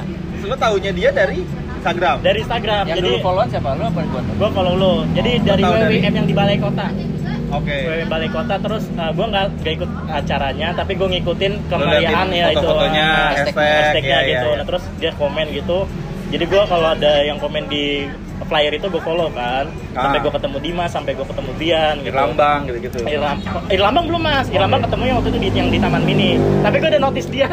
Lu 0.50 0.56
taunya 0.58 0.90
dia 0.90 1.10
dari 1.10 1.38
Instagram 1.80 2.16
dari 2.20 2.38
Instagram. 2.42 2.84
yang 2.84 2.98
jadi 2.98 3.08
dulu 3.08 3.18
followan 3.22 3.48
siapa 3.48 3.72
lu 3.72 3.84
apa 3.86 4.00
gua 4.04 4.22
gue 4.26 4.48
follow 4.50 4.74
lo. 4.74 4.94
Jadi 5.14 5.30
dari 5.40 5.62
tahu 5.62 5.72
dari- 5.72 5.96
WWM 5.96 6.14
yang 6.14 6.26
di 6.26 6.34
Balai 6.34 6.58
Kota. 6.58 6.86
oke 7.50 7.76
WWM 7.82 8.08
Balai 8.08 8.28
Kota 8.28 8.54
terus 8.58 8.84
uh, 8.92 9.10
gue 9.10 9.26
nggak 9.26 9.46
nggak 9.58 9.74
ikut 9.78 9.90
acaranya, 10.06 10.68
tapi 10.70 10.92
gue 10.94 11.08
ngikutin 11.08 11.52
kemeriahan 11.66 12.28
ya 12.30 12.46
itu. 12.50 12.58
foto-fotonya 12.58 13.06
uh, 13.08 13.26
hashtag, 13.32 13.54
hashtagnya 13.56 14.10
iya, 14.12 14.20
iya, 14.20 14.30
gitu. 14.30 14.46
iya. 14.46 14.58
Nah, 14.58 14.66
terus 14.66 14.84
dia 14.98 15.10
komen 15.14 15.46
gitu. 15.50 15.78
Jadi 16.30 16.44
gue 16.46 16.62
kalau 16.62 16.88
ada 16.90 17.12
yang 17.22 17.38
komen 17.38 17.66
di 17.66 18.06
flyer 18.40 18.72
itu 18.72 18.86
gue 18.86 19.02
follow 19.02 19.26
kan 19.30 19.66
sampai 19.90 20.18
Ah. 20.18 20.22
gue 20.22 20.32
ketemu 20.32 20.56
Dimas 20.58 20.90
sampai 20.90 21.12
gue 21.12 21.26
ketemu 21.26 21.50
Bian 21.54 21.94
gitu 21.98 22.10
Irlambang 22.10 22.60
gitu-gitu. 22.66 22.98
Irlambang, 23.02 23.62
Irlambang 23.66 24.04
belum 24.06 24.22
mas, 24.22 24.46
Irlambang 24.48 24.82
ketemu 24.82 25.02
yang 25.06 25.16
waktu 25.18 25.30
itu 25.30 25.38
di, 25.38 25.48
yang 25.50 25.68
di 25.70 25.78
Taman 25.78 26.02
Mini. 26.02 26.30
Tapi 26.60 26.76
gue 26.76 26.88
udah 26.88 27.02
notice 27.02 27.28
dia, 27.28 27.48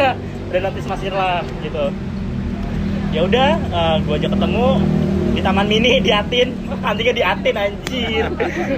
udah 0.48 0.62
notice 0.62 0.86
Mas 0.86 1.02
Irlam 1.02 1.44
gitu. 1.60 1.84
Ya 3.18 3.26
udah, 3.26 3.50
gue 4.06 4.14
aja 4.14 4.30
ketemu 4.30 4.68
di 5.34 5.42
Taman 5.42 5.66
Mini 5.66 5.98
diatin, 6.06 6.54
anjingnya 6.86 7.18
diatin 7.18 7.56
anjir. 7.58 8.30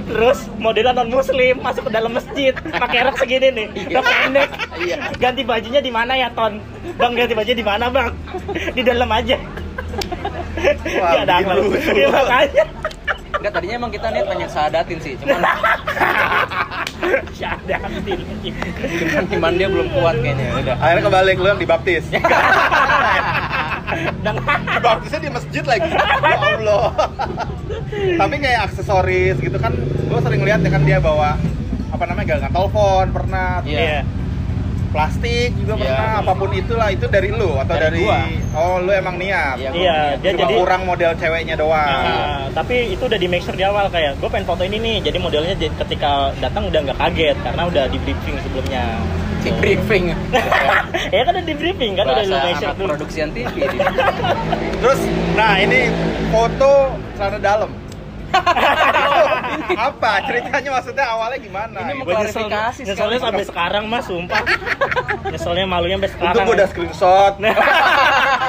Terus 0.08 0.48
modelan 0.56 0.96
non 0.96 1.12
muslim 1.12 1.60
masuk 1.60 1.88
ke 1.88 1.92
dalam 1.92 2.08
masjid, 2.16 2.56
pakai 2.56 3.04
rok 3.04 3.20
segini 3.20 3.52
nih, 3.52 3.68
rok 3.92 4.00
pendek. 4.00 4.48
Iya. 4.80 4.96
Ganti 5.20 5.44
bajunya 5.44 5.84
di 5.84 5.92
mana 5.92 6.16
ya 6.16 6.32
Ton? 6.32 6.56
Bang 6.96 7.12
ganti 7.20 7.36
baju 7.36 7.52
di 7.52 7.60
mana 7.60 7.92
bang? 7.92 8.16
Di 8.72 8.80
dalam 8.80 9.12
aja. 9.12 9.36
Wah, 10.96 11.20
Ya, 11.20 11.28
ada 11.28 11.60
lucu. 11.60 11.92
Iya, 11.92 12.08
makanya. 12.08 12.64
Enggak 13.40 13.52
tadinya 13.56 13.74
emang 13.76 13.92
kita 13.92 14.08
niat 14.08 14.24
pengen 14.24 14.48
sadatin 14.48 14.98
sih, 15.04 15.12
cuman 15.20 15.40
Syahadatin. 17.36 18.20
cuman 19.04 19.24
iman 19.36 19.52
dia 19.52 19.68
belum 19.68 19.88
kuat 19.96 20.16
kayaknya. 20.20 20.44
Udah. 20.64 20.76
Akhirnya 20.80 21.02
kebalik 21.08 21.36
lu 21.36 21.48
yang 21.52 21.60
dibaptis. 21.60 22.04
Dan 24.20 24.34
Dibaptisnya 24.70 25.20
di 25.26 25.30
masjid 25.30 25.64
lagi. 25.64 25.88
Ya 25.90 26.38
Allah. 26.38 26.84
Tapi 27.90 28.34
kayak 28.36 28.60
aksesoris 28.66 29.36
gitu 29.36 29.56
kan, 29.56 29.72
gue 29.76 30.20
sering 30.20 30.42
lihat 30.42 30.60
ya 30.60 30.70
kan 30.70 30.82
dia 30.82 30.98
bawa 30.98 31.36
apa 31.90 32.04
namanya 32.04 32.38
gangan 32.38 32.50
telepon 32.50 33.04
pernah, 33.10 33.60
Iya. 33.62 33.78
Iya. 33.78 34.00
plastik 34.90 35.54
juga 35.54 35.74
Iya. 35.76 35.82
pernah, 35.86 36.10
apa 36.18 36.32
pun 36.34 36.50
itulah 36.50 36.88
itu 36.88 37.06
dari 37.06 37.30
lu 37.30 37.54
atau 37.54 37.72
Dari 37.72 37.82
dari, 37.88 38.00
gua. 38.02 38.20
oh 38.52 38.76
lu 38.80 38.90
emang 38.90 39.14
niat. 39.16 39.54
Iya, 39.56 39.70
Iya, 39.70 39.98
dia 40.18 40.30
Cuma 40.34 40.40
jadi 40.42 40.54
kurang 40.56 40.82
model 40.82 41.10
ceweknya 41.14 41.54
doang. 41.54 42.02
Nah, 42.02 42.50
tapi 42.50 42.90
itu 42.90 42.98
udah 43.00 43.14
di 43.14 43.26
make 43.26 43.38
sure 43.40 43.54
di 43.54 43.62
awal 43.62 43.86
kayak 43.86 44.18
gue 44.18 44.26
pengen 44.26 44.42
foto 44.44 44.62
ini 44.62 44.76
nih 44.76 44.96
jadi 45.00 45.18
modelnya 45.18 45.54
ketika 45.54 46.34
datang 46.36 46.66
udah 46.66 46.80
nggak 46.82 46.98
kaget 46.98 47.36
karena 47.38 47.62
udah 47.64 47.84
di 47.86 47.98
briefing 48.00 48.34
sebelumnya 48.40 48.82
Di 49.40 49.50
briefing. 49.56 50.04
ya 51.16 51.20
kan 51.24 51.32
udah 51.32 51.46
di 51.46 51.54
briefing 51.56 51.92
kan 51.96 52.04
udah 52.04 52.24
Bahasa 52.24 52.32
lu 52.32 52.38
make 52.44 52.56
sure 52.56 52.68
anak 52.68 52.76
dulu 52.76 52.88
produksian 52.96 53.28
TV. 53.32 53.54
Terus, 54.84 55.00
nah 55.36 55.52
ini 55.56 55.88
foto 56.28 56.72
celana 57.16 57.38
dalam. 57.40 57.70
apa 59.90 60.22
ceritanya 60.22 60.70
maksudnya 60.70 61.02
awalnya 61.10 61.38
gimana? 61.42 61.78
Ini 61.82 61.98
mau 61.98 62.06
Gua 62.06 62.22
nyesel, 62.22 62.46
klarifikasi 62.46 62.80
nyeselnya 62.86 63.18
sampai 63.18 63.44
sekarang 63.50 63.84
mas 63.90 64.06
sumpah 64.06 64.42
nyeselnya 65.26 65.66
malunya 65.66 65.98
sampai 65.98 66.12
sekarang 66.14 66.30
Untung 66.30 66.46
gue 66.46 66.56
udah 66.62 66.68
screenshot. 66.70 67.34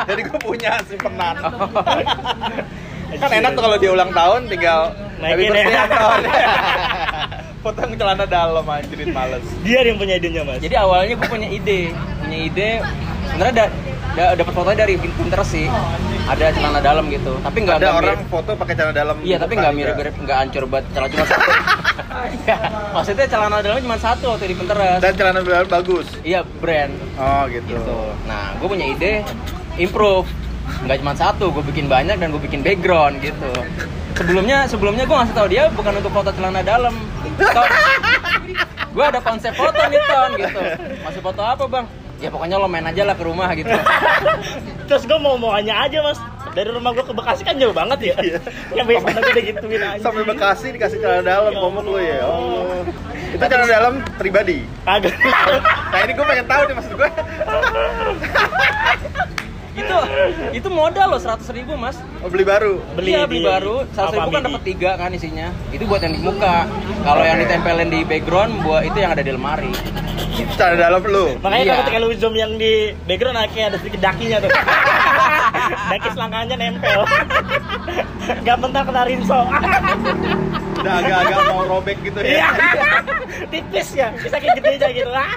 Jadi 0.05 0.21
gue 0.21 0.37
punya 0.37 0.71
simpenan. 0.85 1.35
kan 3.11 3.29
enak 3.33 3.51
tuh 3.57 3.61
kalau 3.65 3.77
dia 3.81 3.89
ulang 3.89 4.13
tahun 4.13 4.47
tinggal 4.53 4.93
Naikin 5.21 5.53
ya. 5.53 5.85
Foto 7.61 7.77
yang 7.79 7.93
celana 7.93 8.25
dalam 8.25 8.65
anjirin 8.65 9.09
males. 9.11 9.45
dia 9.61 9.79
yang 9.81 9.95
punya 9.95 10.17
idenya 10.17 10.41
mas 10.41 10.57
Jadi 10.57 10.73
awalnya 10.75 11.13
gue 11.13 11.27
punya 11.27 11.45
ide, 11.47 11.93
punya 12.19 12.37
ide 12.41 12.69
sebenarnya 13.23 13.53
da, 13.55 13.65
da, 14.11 14.23
dapat 14.33 14.49
fotonya 14.51 14.77
dari 14.79 14.93
Pinterest 14.97 15.51
sih. 15.51 15.69
Ada 16.23 16.51
celana 16.51 16.79
dalam 16.79 17.05
gitu, 17.07 17.37
tapi 17.39 17.57
nggak 17.61 17.75
Ada 17.75 17.83
nggak 17.83 17.99
orang 17.99 18.15
mirip- 18.15 18.29
foto 18.29 18.49
pakai 18.55 18.73
celana 18.73 18.93
dalam. 18.93 19.15
Iya, 19.19 19.37
tapi 19.37 19.53
nggak 19.53 19.67
juga. 19.67 19.79
mirip-mirip, 19.79 20.13
nggak 20.19 20.37
hancur 20.39 20.63
banget. 20.65 20.85
Celana 20.91 21.09
cuma 21.09 21.25
satu. 21.27 21.51
Iya, 22.21 22.57
Maksudnya 22.91 23.25
celana 23.25 23.55
dalamnya 23.59 23.83
cuma 23.83 23.97
satu 23.97 24.25
waktu 24.27 24.45
di 24.47 24.55
Pinterest. 24.55 24.99
Dan 24.99 25.13
celana 25.13 25.39
dalam 25.39 25.67
bagus. 25.67 26.07
Iya, 26.21 26.41
brand 26.57 26.93
Oh 27.15 27.43
gitu. 27.47 27.71
gitu. 27.71 27.97
Nah, 28.25 28.53
gue 28.53 28.67
punya 28.67 28.85
ide 28.87 29.13
improve. 29.77 30.27
Nggak 30.81 30.97
cuma 31.05 31.13
satu, 31.13 31.53
gue 31.53 31.63
bikin 31.69 31.85
banyak 31.85 32.17
dan 32.17 32.33
gue 32.33 32.41
bikin 32.41 32.65
background 32.65 33.21
gitu. 33.21 33.51
Sebelumnya, 34.17 34.65
sebelumnya 34.65 35.05
gue 35.05 35.17
ngasih 35.17 35.35
tahu 35.37 35.47
dia 35.49 35.69
bukan 35.73 35.93
untuk 36.01 36.11
foto 36.13 36.29
celana 36.33 36.61
dalam. 36.65 36.93
gue 38.91 39.05
ada 39.05 39.23
konsep 39.23 39.55
foto 39.55 39.79
nih 39.87 40.01
ton 40.09 40.31
gitu. 40.35 40.61
Masih 41.05 41.21
foto 41.23 41.41
apa 41.41 41.63
bang? 41.69 41.85
Ya 42.21 42.29
pokoknya 42.29 42.61
lo 42.61 42.69
main 42.69 42.85
aja 42.85 43.01
lah 43.01 43.17
ke 43.17 43.23
rumah 43.25 43.49
gitu. 43.57 43.71
terus 44.85 45.09
gue 45.09 45.17
mau 45.17 45.39
mauannya 45.39 45.73
aja 45.73 46.03
mas 46.03 46.19
dari 46.51 46.69
rumah 46.69 46.91
gue 46.91 47.01
ke 47.01 47.15
Bekasi 47.15 47.47
kan 47.47 47.55
jauh 47.55 47.71
banget 47.71 48.11
ya 48.11 48.15
yang 48.75 48.83
biasa 48.83 49.07
gue 49.07 49.23
udah 49.23 49.45
gituin 49.47 49.81
aja 49.81 50.03
Sampai 50.03 50.27
Bekasi 50.27 50.75
dikasih 50.75 50.99
celana 50.99 51.23
dalam, 51.23 51.55
ngomong 51.55 51.85
lu 51.87 51.97
ya. 51.97 52.21
Oh. 52.27 52.83
Itu 53.31 53.41
celana 53.41 53.65
dalam 53.65 53.93
pribadi. 54.19 54.67
kagak 54.85 55.15
Nah 55.89 55.99
ini 56.03 56.11
gue 56.13 56.25
pengen 56.27 56.45
tahu 56.45 56.61
nih 56.67 56.75
maksud 56.77 56.93
gue. 56.93 57.09
itu 59.81 59.97
itu 60.53 60.67
modal 60.69 61.07
loh 61.09 61.19
seratus 61.19 61.49
ribu 61.49 61.73
mas. 61.75 61.97
Oh, 62.21 62.29
beli 62.29 62.43
baru. 62.43 62.77
Beli 62.93 63.11
iya, 63.11 63.25
beli 63.25 63.41
di 63.41 63.47
baru. 63.47 63.83
Seratus 63.91 64.13
ribu 64.15 64.29
kan 64.29 64.41
dapat 64.45 64.61
tiga 64.63 64.91
kan 64.95 65.09
isinya. 65.11 65.47
Itu 65.69 65.83
buat 65.85 66.01
yang 66.01 66.13
di 66.13 66.21
muka. 66.21 66.69
Kalau 67.01 67.23
yang 67.23 67.37
Oke. 67.37 67.45
ditempelin 67.45 67.89
di 67.89 67.99
background 68.03 68.51
buat 68.61 68.81
itu 68.83 68.97
yang 68.97 69.11
ada 69.11 69.21
di 69.21 69.31
lemari. 69.33 69.73
Itu 70.31 70.51
celana 70.55 70.77
dalam 70.79 71.01
lu. 71.03 71.35
Makanya 71.39 71.59
Iya. 71.59 71.71
kalau 71.71 71.81
ketika 71.83 71.97
lu 71.99 72.09
zoom 72.15 72.33
yang 72.33 72.51
di 72.55 72.73
background 73.03 73.35
nah, 73.35 73.45
kayak 73.45 73.73
ada 73.73 73.77
sedikit 73.77 73.99
dakinya 74.01 74.37
tuh. 74.39 74.51
Daki 75.91 76.07
selangkahnya 76.13 76.55
nempel. 76.55 77.01
Gak 78.41 78.57
bentar 78.59 78.81
kena 78.83 79.01
rinso. 79.03 79.39
Udah 80.81 80.93
agak-agak 80.97 81.39
mau 81.47 81.61
robek 81.67 81.97
gitu 82.01 82.19
Iya. 82.21 82.47
ya. 82.47 82.49
Tipis 83.47 83.87
ya, 83.93 84.07
bisa 84.15 84.35
kayak 84.37 84.55
gede 84.59 84.69
aja 84.77 84.87
gitu. 84.89 85.11
Ah. 85.11 85.35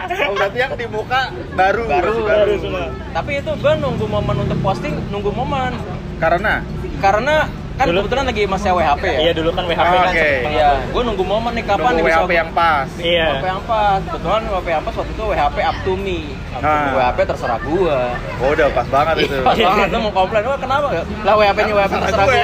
Oh, 0.00 0.34
berarti 0.34 0.58
yang 0.58 0.72
di 0.74 0.86
muka 0.86 1.20
baru, 1.52 1.82
Baru, 1.84 2.08
masih 2.10 2.22
Baru 2.24 2.52
semua. 2.58 2.84
Tapi 3.10 3.30
itu 3.36 3.50
gue 3.52 3.72
nunggu 3.76 4.06
momen 4.06 4.36
untuk 4.40 4.58
posting, 4.60 4.94
nunggu 5.08 5.30
momen. 5.30 5.72
Karena 6.16 6.64
Karena 7.00 7.48
kan 7.74 7.88
Dulu- 7.88 8.04
kebetulan 8.04 8.24
lagi 8.28 8.42
masih 8.44 8.70
WHP 8.70 9.04
ya. 9.08 9.18
Iya 9.18 9.32
dulu 9.32 9.50
kan 9.50 9.64
WHP 9.64 9.80
Oh, 9.80 9.88
kan. 9.88 10.04
oke. 10.04 10.12
sempet 10.12 10.36
banget. 10.44 10.52
Iya, 10.52 10.68
gue 10.84 11.02
nunggu 11.02 11.24
momen 11.24 11.52
nih 11.54 11.64
kapan 11.64 11.80
nunggu 11.80 11.96
nih 11.96 12.04
bisa 12.04 12.20
WHP 12.20 12.32
yang 12.34 12.50
pas. 12.52 12.88
Iya. 12.94 13.26
WHP 13.26 13.44
yang 13.46 13.62
pas. 13.64 14.00
Kebetulan 14.04 14.42
WHP 14.46 14.68
yang 14.68 14.84
pas 14.84 14.94
waktu 14.94 15.12
itu 15.12 15.22
WHP 15.24 15.56
up 15.62 15.76
to 15.80 15.92
me. 15.96 16.18
Nah. 16.54 16.92
WHP 16.92 17.18
terserah 17.24 17.60
gua. 17.62 17.98
Oh, 18.36 18.48
udah 18.50 18.68
pas 18.68 18.86
banget 18.86 19.14
itu. 19.22 19.32
Iya, 19.32 19.40
pas 19.42 19.56
banget 19.56 19.88
lu 19.88 19.98
mau 19.98 20.12
komplain, 20.14 20.44
wah 20.44 20.58
kenapa? 20.58 20.86
Lah 21.24 21.34
WHP-nya 21.34 21.72
WHP 21.72 21.92
Terserah 21.94 22.04
terserah 22.04 22.26
gue. 22.26 22.40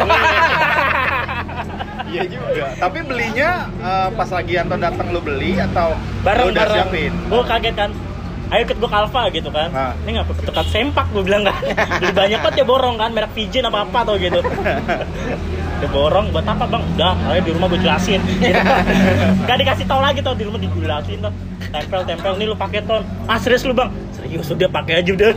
Iya 2.16 2.24
juga. 2.32 2.64
Tapi 2.80 2.98
belinya 3.04 3.50
eh, 3.68 4.08
pas 4.16 4.28
lagi 4.32 4.52
Anton 4.56 4.80
datang 4.80 5.06
lu 5.12 5.20
beli 5.20 5.60
atau 5.60 5.92
bareng 6.24 6.48
lu 6.48 6.52
udah 6.56 6.64
bareng. 6.64 6.76
siapin? 6.88 7.12
Gue 7.28 7.44
kaget 7.44 7.74
kan. 7.76 7.90
Ayo 8.46 8.62
ikut 8.62 8.78
gue 8.78 8.88
ke 8.88 8.96
Alfa 8.96 9.22
gitu 9.34 9.50
kan. 9.50 9.68
Nah. 9.74 9.92
Ini 10.06 10.10
nggak 10.22 10.26
ketukat 10.40 10.66
sempak 10.70 11.06
gue 11.10 11.22
bilang 11.26 11.42
kan. 11.44 11.58
Beli 11.98 12.12
banyak 12.14 12.38
banget 12.40 12.56
ya 12.62 12.64
borong 12.64 12.96
kan, 12.96 13.10
merek 13.10 13.34
Pigeon 13.34 13.66
apa 13.68 13.84
apa 13.84 14.00
tuh 14.06 14.16
gitu. 14.22 14.40
Udah 15.76 15.90
borong 15.92 16.32
buat 16.32 16.46
apa 16.48 16.64
bang? 16.64 16.80
Udah, 16.96 17.12
ayo 17.36 17.40
di 17.44 17.52
rumah 17.52 17.68
gue 17.68 17.80
jelasin. 17.84 18.20
Gitu. 18.40 18.56
Gak 19.44 19.56
dikasih 19.60 19.84
tau 19.84 20.00
lagi 20.00 20.24
tuh 20.24 20.32
di 20.32 20.48
rumah 20.48 20.56
dijelasin 20.56 21.20
tuh. 21.20 21.32
Tempel 21.68 22.00
tempel 22.08 22.32
nih 22.40 22.46
lu 22.48 22.56
pakai 22.56 22.80
ton. 22.88 23.04
Ah 23.28 23.36
serius 23.36 23.66
lu 23.68 23.76
bang? 23.76 23.92
Serius 24.16 24.48
udah 24.48 24.68
pakai 24.72 25.04
aja 25.04 25.10
udah. 25.12 25.36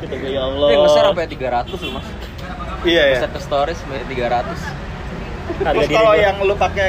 Gitu 0.00 0.16
ya 0.32 0.42
Allah. 0.48 0.68
Yang 0.72 0.80
besar 0.88 1.02
sampai 1.12 1.28
300 1.28 1.76
loh 1.76 1.92
mas. 2.00 2.06
Iya 2.82 3.02
ya. 3.10 3.18
Ke 3.26 3.40
stories 3.40 3.76
sampai 3.76 4.04
300. 4.04 4.56
Harga 5.60 5.72
Terus 5.74 5.88
kalau 5.90 6.12
gua. 6.12 6.22
yang 6.22 6.36
lu 6.40 6.54
pakai 6.54 6.88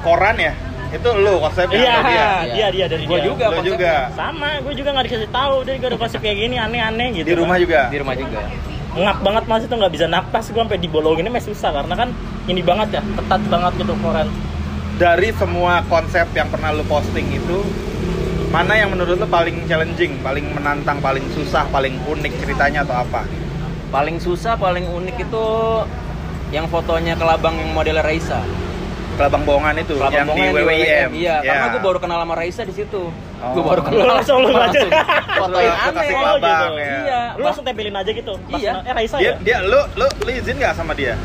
koran 0.00 0.36
ya, 0.36 0.52
itu 0.88 1.08
lu 1.10 1.32
konsepnya 1.40 1.74
Iya, 1.74 1.94
dia? 1.98 2.26
dia 2.46 2.66
dia 2.70 2.86
dari 2.86 3.02
Gua 3.04 3.18
dia. 3.18 3.26
juga 3.26 3.44
konsepnya. 3.48 3.70
juga. 3.72 3.92
Sama, 4.12 4.48
gue 4.60 4.74
juga 4.74 4.88
nggak 4.92 5.06
dikasih 5.06 5.30
tahu. 5.30 5.54
Dia 5.64 5.74
gue 5.74 5.88
udah 5.88 6.00
konsep 6.00 6.18
kayak 6.20 6.36
gini 6.38 6.56
aneh-aneh 6.56 7.08
gitu. 7.14 7.26
Di 7.26 7.34
rumah 7.34 7.56
kan. 7.56 7.64
juga. 7.64 7.80
Di 7.88 7.98
rumah 7.98 8.14
juga. 8.14 8.40
ngap 8.96 9.20
banget 9.20 9.44
mas 9.44 9.60
itu 9.60 9.74
nggak 9.76 9.92
bisa 9.92 10.06
napas 10.06 10.48
gue 10.48 10.56
sampai 10.56 10.80
dibolongin 10.80 11.28
masih 11.28 11.52
susah 11.52 11.68
karena 11.70 11.94
kan 11.94 12.08
ini 12.46 12.64
banget 12.64 12.96
ya 12.96 13.02
ketat 13.04 13.44
banget 13.46 13.72
gitu 13.76 13.92
koran 14.00 14.24
Dari 14.96 15.36
semua 15.36 15.84
konsep 15.84 16.24
yang 16.32 16.48
pernah 16.48 16.72
lu 16.72 16.80
posting 16.82 17.28
itu, 17.28 17.60
mana 18.48 18.72
yang 18.72 18.88
menurut 18.88 19.20
lu 19.20 19.28
paling 19.28 19.68
challenging, 19.68 20.16
paling 20.24 20.48
menantang, 20.48 20.96
paling 20.98 21.20
susah, 21.30 21.68
paling 21.68 22.00
unik 22.00 22.40
ceritanya 22.40 22.80
atau 22.82 23.04
apa? 23.04 23.28
Paling 23.86 24.18
susah, 24.18 24.54
paling 24.54 24.84
unik 24.84 25.16
itu 25.20 25.46
yang 26.48 26.66
fotonya 26.66 27.14
kelabang 27.14 27.54
yang 27.54 27.70
model 27.72 27.98
Raisa. 27.98 28.42
Kelabang 29.16 29.42
bohongan 29.42 29.80
itu, 29.80 29.96
Kelabang 29.96 30.12
yang 30.12 30.28
di 30.28 30.32
Bongan 30.44 30.52
WWIM. 30.60 31.08
Iya, 31.14 31.34
Ya. 31.40 31.48
karena 31.48 31.66
gue 31.72 31.80
baru 31.80 31.98
kenal 31.98 32.18
sama 32.20 32.34
Raisa 32.34 32.62
di 32.62 32.74
situ. 32.74 33.02
Oh. 33.08 33.50
Gue 33.50 33.62
baru 33.64 33.80
kenal. 33.80 34.04
Langsung 34.12 34.44
lu. 34.44 34.52
Fotoin 34.52 35.64
Lu 35.64 35.72
aneh. 35.72 36.04
Oh, 36.06 36.20
kelabang 36.36 36.44
gitu. 36.68 36.76
ya. 36.76 36.96
Iya. 37.00 37.20
lu 37.32 37.42
langsung 37.42 37.64
tempelin 37.64 37.94
aja 37.94 38.10
gitu 38.10 38.32
Pas- 38.42 38.60
Iya. 38.60 38.72
eh 38.82 38.92
Raisa 38.92 39.16
Dia, 39.16 39.26
ya 39.26 39.32
dia 39.40 39.56
lu, 39.62 39.80
lu, 39.94 40.06
lu 40.18 40.30
izin 40.30 40.54
nggak 40.54 40.72
sama 40.72 40.92
dia? 40.92 41.16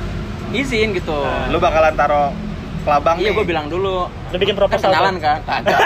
Izin 0.51 0.91
gitu. 0.93 1.19
Lu 1.49 1.57
bakalan 1.57 1.91
taruh 1.93 2.31
kelabang 2.81 3.15
Iya, 3.17 3.27
nih. 3.27 3.35
gue 3.35 3.45
bilang 3.45 3.67
dulu. 3.67 4.07
lu 4.07 4.35
bikin 4.37 4.55
Kan 4.55 4.59
proposal 4.61 4.89
kenalan 4.89 5.13
tuh. 5.13 5.21
kan? 5.21 5.39
Kagak. 5.43 5.79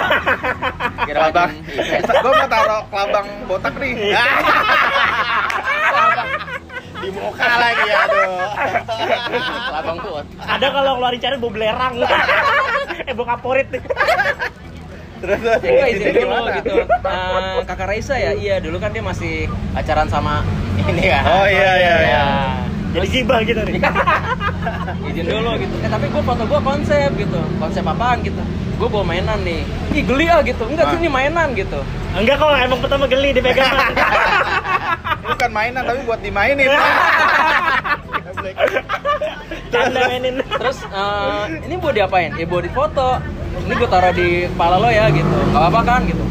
Kelabang. 1.08 1.51
event. 1.67 2.03
gue 2.05 2.32
mau 2.32 2.48
taruh 2.48 2.82
kelabang 2.86 3.27
botak 3.46 3.74
nih. 3.75 3.94
Iya. 7.05 7.13
di 7.13 7.21
muka 7.21 7.45
lagi 7.55 7.85
aduh. 7.88 8.47
Kelabang 9.65 9.97
put. 10.01 10.25
ada 10.39 10.67
kalau 10.67 10.91
ngeluarin 10.95 11.19
cari 11.19 11.35
bau 11.38 11.50
belerang 11.50 11.93
eh 13.09 13.13
bau 13.13 13.25
kaporit 13.25 13.67
terus 15.15 15.39
terus. 15.39 15.59
ya 15.59 15.71
gue 15.71 15.88
izin 15.91 16.05
dulu 16.12 16.21
Gimana? 16.27 16.51
gitu 16.55 16.75
Eh, 16.85 17.59
kakak 17.63 17.88
Raisa 17.88 18.15
ya 18.15 18.31
iya 18.33 18.55
dulu 18.57 18.77
kan 18.77 18.89
dia 18.89 19.01
masih 19.01 19.45
pacaran 19.71 20.05
sama 20.05 20.41
ini 20.77 21.03
kan 21.03 21.24
Oh, 21.24 21.45
iya, 21.45 21.71
iya, 21.75 21.95
iya. 22.00 22.12
Ya. 22.12 22.25
Jadi 22.93 23.07
gibah 23.12 23.39
gitu 23.41 23.59
nih. 23.59 23.75
izin 25.09 25.25
dulu 25.25 25.51
gitu 25.57 25.75
eh 25.77 25.89
tapi 25.89 26.05
gue 26.07 26.21
foto 26.21 26.43
gue 26.43 26.59
konsep 26.59 27.09
gitu 27.13 27.39
konsep 27.55 27.83
apaan 27.83 28.19
gitu 28.21 28.41
gue 28.75 28.88
bawa 28.88 29.03
mainan 29.08 29.39
nih. 29.41 29.62
Ih 29.96 30.03
geli 30.03 30.25
ah 30.27 30.44
gitu. 30.44 30.63
Enggak 30.67 30.91
sih 30.91 30.98
Ah. 30.98 31.01
ini 31.01 31.10
mainan 31.10 31.48
gitu. 31.55 31.79
Enggak 32.12 32.36
kok, 32.38 32.51
emang 32.55 32.79
pertama 32.84 33.05
geli 33.08 33.32
dipegang. 33.32 33.72
bukan 35.32 35.51
mainan 35.51 35.84
tapi 35.84 36.00
buat 36.03 36.20
dimainin. 36.20 36.70
Canda 39.72 40.00
mainin. 40.08 40.36
terus 40.46 40.77
eh, 40.86 41.44
ini 41.65 41.74
mau 41.75 41.91
diapain? 41.91 42.32
Ya 42.36 42.46
buat 42.46 42.63
difoto. 42.63 43.20
Ini 43.65 43.74
gue 43.74 43.89
taruh 43.89 44.13
di 44.13 44.46
kepala 44.46 44.77
lo 44.77 44.89
ya 44.91 45.10
gitu. 45.10 45.25
Nggak 45.51 45.62
apa-apa 45.62 45.82
kan 45.82 46.01
gitu. 46.05 46.24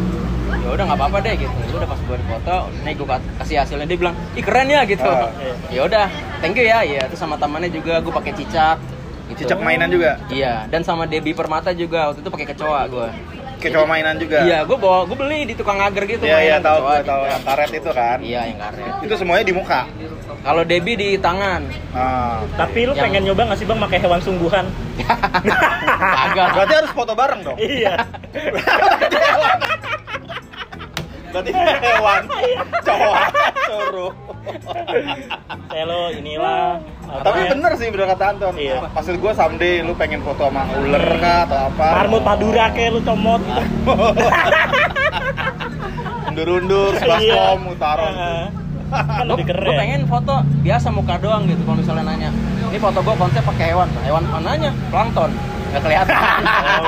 Ya 0.65 0.69
udah 0.71 0.85
nggak 0.87 0.99
apa-apa 1.01 1.17
deh 1.25 1.35
gitu. 1.37 1.53
Udah 1.75 1.89
pas 1.89 2.01
gue 2.01 2.17
foto 2.25 2.57
nih 2.85 2.93
gue 2.95 3.07
kasih 3.41 3.57
hasilnya. 3.61 3.87
Dia 3.89 3.99
bilang 3.99 4.15
ih 4.37 4.45
keren 4.45 4.69
ya 4.69 4.85
gitu. 4.85 5.09
Ah. 5.09 5.29
ya 5.69 5.81
udah 5.85 6.07
thank 6.39 6.55
you 6.55 6.65
ya. 6.65 6.85
Ya 6.85 7.09
terus 7.09 7.19
sama 7.19 7.35
temannya 7.37 7.69
juga 7.69 7.99
gue 8.01 8.13
pakai 8.13 8.33
cicak 8.37 8.79
gitu. 9.35 9.45
cicak 9.45 9.61
mainan 9.61 9.91
juga? 9.91 10.17
Iya 10.31 10.65
dan 10.67 10.81
sama 10.81 11.05
Debbie 11.05 11.35
Permata 11.35 11.71
juga 11.71 12.11
waktu 12.11 12.23
itu 12.23 12.31
pakai 12.31 12.47
kecoa 12.49 12.81
gue 12.87 13.09
kecoa 13.59 13.89
mainan 13.89 14.21
juga? 14.21 14.45
Iya 14.45 14.63
gue 14.63 14.77
bawa 14.77 15.09
gue 15.09 15.17
beli 15.17 15.49
di 15.49 15.55
tukang 15.57 15.81
agar 15.81 16.05
gitu 16.05 16.25
iya 16.25 16.39
iya 16.41 16.57
tahu 16.61 16.85
kecoa 16.85 16.95
gue 16.95 17.09
tahu 17.09 17.23
yang 17.25 17.43
karet 17.43 17.71
itu 17.73 17.91
kan 17.91 18.19
iya 18.21 18.41
yang 18.47 18.59
karet. 18.61 18.93
itu 19.03 19.15
semuanya 19.17 19.45
di 19.45 19.55
muka? 19.57 19.81
Kalau 20.45 20.61
Debbie 20.61 20.93
di 21.01 21.17
tangan. 21.17 21.65
Ah. 21.97 22.45
Tapi 22.53 22.85
lu 22.85 22.93
Yang- 22.93 23.01
pengen 23.09 23.23
nyoba 23.25 23.43
nggak 23.49 23.59
sih 23.59 23.65
bang 23.65 23.81
pakai 23.81 23.99
hewan 24.05 24.21
sungguhan? 24.21 24.67
agak 26.29 26.47
berarti 26.53 26.75
harus 26.77 26.93
foto 26.93 27.17
bareng 27.17 27.41
dong? 27.41 27.57
Iya. 27.57 28.05
berarti 31.35 31.51
hewan. 31.51 32.23
Cowok. 32.81 33.15
Suruh 33.67 34.13
Saya 35.67 35.85
lo 35.85 36.01
inilah. 36.11 36.79
tapi 37.05 37.39
ya, 37.41 37.51
bener 37.53 37.73
sih 37.75 37.89
bener 37.91 38.07
kata 38.09 38.25
Anton. 38.33 38.55
Iya. 38.55 38.79
maksud 38.89 39.15
gue 39.19 39.33
someday 39.33 39.75
lu 39.81 39.93
pengen 39.95 40.23
foto 40.23 40.47
sama 40.47 40.63
ular 40.77 41.05
kah 41.19 41.39
atau 41.45 41.59
apa? 41.69 41.87
Marmut 42.01 42.23
Madura 42.23 42.71
kayak 42.71 42.91
lu 42.93 43.01
comot. 43.03 43.43
undur-undur 46.25 46.93
sebaskom 46.97 47.61
utara 47.69 48.07
Heeh. 48.09 48.45
Kan 48.95 49.27
lebih 49.27 49.47
keren. 49.51 49.75
pengen 49.75 50.03
foto 50.07 50.35
biasa 50.63 50.87
muka 50.89 51.19
doang 51.19 51.47
gitu 51.47 51.63
kalau 51.63 51.79
misalnya 51.79 52.05
nanya. 52.07 52.31
Ini 52.65 52.79
foto 52.79 53.03
gue 53.03 53.15
konsep 53.17 53.43
pakai 53.43 53.71
hewan. 53.71 53.89
Hewan 54.03 54.23
mananya 54.29 54.71
plankton. 54.89 55.31
Nggak 55.71 55.83
kelihatan. 55.83 56.15
Oh, 56.75 56.87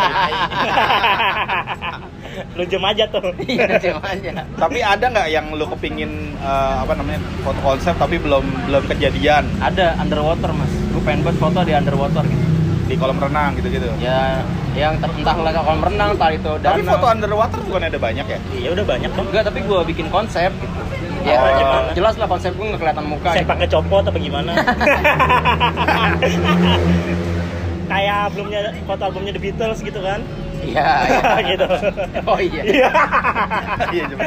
lu 2.54 2.62
jem 2.64 2.82
aja 2.82 3.04
tuh. 3.06 3.22
iya 3.46 3.66
aja 3.94 4.30
tapi 4.54 4.78
ada 4.80 5.04
nggak 5.06 5.28
yang 5.28 5.46
lu 5.52 5.64
kepingin 5.68 6.36
eh, 6.36 6.74
apa 6.80 6.92
namanya 6.92 7.20
foto 7.40 7.60
konsep 7.60 7.94
tapi 7.96 8.16
belum 8.16 8.44
belum 8.66 8.82
kejadian 8.88 9.44
ada 9.58 9.96
underwater 9.96 10.50
mas 10.52 10.72
gue 10.92 11.02
pengen 11.02 11.20
buat 11.22 11.36
foto 11.36 11.60
di 11.62 11.72
underwater 11.72 12.24
gitu 12.24 12.44
di 12.86 12.94
kolam 12.94 13.18
renang 13.18 13.58
gitu-gitu 13.58 13.90
ya 13.98 14.46
yang 14.72 14.94
entah 14.94 15.34
lah 15.34 15.50
kolam 15.56 15.82
renang 15.82 16.08
entah 16.14 16.30
itu 16.30 16.52
tapi 16.60 16.80
danau. 16.80 16.92
foto 16.94 17.06
underwater 17.08 17.58
bukan 17.64 17.82
ada 17.84 17.98
banyak 17.98 18.26
ya 18.28 18.38
Iya 18.54 18.68
udah 18.72 18.84
banyak 18.86 19.10
dong. 19.10 19.26
enggak 19.26 19.44
tapi 19.44 19.58
gue 19.60 19.80
bikin 19.90 20.06
konsep 20.08 20.50
gitu 20.54 20.78
ya 21.26 21.34
Oh. 21.36 21.90
jelas 21.90 22.14
lah 22.14 22.30
konsep 22.30 22.54
gue 22.54 22.62
nggak 22.62 22.78
kelihatan 22.78 23.06
muka 23.10 23.34
Saya 23.34 23.42
gitu. 23.42 23.50
pakai 23.50 23.66
copot 23.66 24.04
apa 24.06 24.14
gimana? 24.14 24.52
Kayak 27.86 28.16
albumnya 28.26 28.60
foto 28.82 29.02
albumnya 29.02 29.32
The 29.34 29.42
Beatles 29.42 29.78
gitu 29.82 30.00
kan? 30.02 30.22
Iya 30.64 30.86
iya. 31.08 31.36
gitu. 31.44 31.66
oh 32.24 32.38
iya 32.40 32.62
Iya. 32.64 32.88
iya 33.92 34.02
coba. 34.08 34.24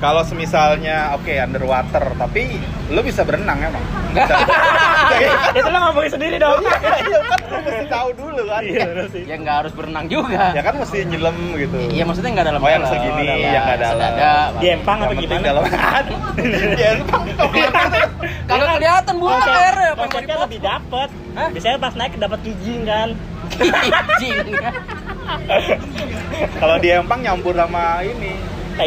Kalau 0.00 0.24
semisalnya 0.24 1.12
oke 1.12 1.28
underwater 1.30 2.16
tapi 2.16 2.56
lu 2.88 3.00
bisa 3.00 3.20
berenang 3.20 3.60
emang 3.60 3.84
Enggak. 4.10 4.26
Itu 5.54 5.68
lo 5.68 5.78
ngomongin 5.78 6.10
sendiri 6.10 6.36
dong. 6.36 6.58
iya 6.64 7.20
kan 7.22 7.38
lu 7.44 7.58
mesti 7.60 7.84
tahu 7.86 8.08
dulu 8.12 8.42
kan 8.44 8.62
Iya 8.64 9.06
sih. 9.06 9.22
ya 9.22 9.36
nggak 9.36 9.56
harus 9.60 9.72
berenang 9.72 10.06
juga 10.06 10.50
ya 10.50 10.62
kan 10.62 10.74
mesti 10.74 11.04
nyelam 11.04 11.36
gitu 11.54 11.76
Iya 11.86 12.02
maksudnya 12.02 12.30
nggak 12.32 12.46
dalam 12.48 12.60
Oh, 12.60 12.66
yang 12.66 12.82
segini, 12.82 13.24
yang 13.46 13.62
nggak 13.62 13.78
dalam. 13.78 14.10
Di 14.56 14.66
empang 14.72 14.98
Yang 14.98 15.06
apa 15.06 15.14
gimana? 15.20 15.44
dalam 15.44 15.62
ya 16.80 16.88
empang 16.96 17.22
Kagak 18.42 18.68
kelihatan 18.74 19.14
Konsep- 19.16 19.54
air 19.54 19.74
ya, 19.76 19.90
apa 19.90 20.02
konsepnya 20.02 20.36
lebih 20.40 20.58
dapet. 20.60 21.08
Biasanya 21.52 21.78
pas 21.78 21.94
naik 21.94 22.12
dapat 22.16 22.38
kijing 22.42 22.82
kan. 22.82 23.08
Anjing. 24.00 24.46
kalau 26.56 26.76
di 26.78 26.88
empang 26.90 27.20
nyampur 27.20 27.52
sama 27.52 28.00
ini 28.02 28.34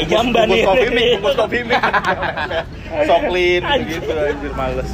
Jamban 0.05 0.47
bungkus 0.47 0.57
nih. 0.57 0.65
kopi 0.65 0.87
mie 0.89 1.09
bungkus 1.17 1.35
kopi 1.37 1.59
mie. 1.63 1.79
Soklin 3.09 3.61
gitu 3.87 4.11
anjir 4.13 4.53
males. 4.53 4.91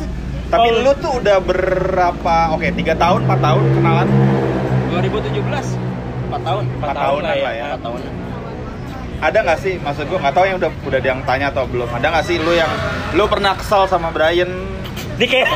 Tapi 0.50 0.68
Oh. 0.74 0.82
lu 0.82 0.92
tuh 0.98 1.12
udah 1.22 1.38
berapa 1.40 2.36
oke 2.58 2.68
tiga 2.74 2.94
tahun 2.98 3.28
empat 3.30 3.40
tahun 3.40 3.64
kenalan? 3.76 4.08
2017 4.90 5.78
4 6.30 6.46
tahun 6.46 6.64
Empat 6.78 6.90
tahunan 6.94 7.36
lah 7.38 7.54
ya. 7.54 7.68
4 7.78 7.86
tahun 7.86 8.00
ada 9.20 9.36
nggak 9.44 9.60
sih 9.60 9.76
maksud 9.84 10.08
gua 10.08 10.20
nggak 10.24 10.32
tahu 10.32 10.46
yang 10.48 10.58
udah 10.64 10.72
udah 10.88 11.00
yang 11.04 11.20
tanya 11.28 11.52
atau 11.52 11.68
belum. 11.68 11.92
Ada 11.92 12.08
nggak 12.08 12.26
sih 12.26 12.40
lu 12.40 12.56
yang 12.56 12.72
lu 13.14 13.28
pernah 13.28 13.52
kesel 13.52 13.84
sama 13.86 14.16
Brian? 14.16 14.48
Di 15.20 15.28
kayak 15.28 15.52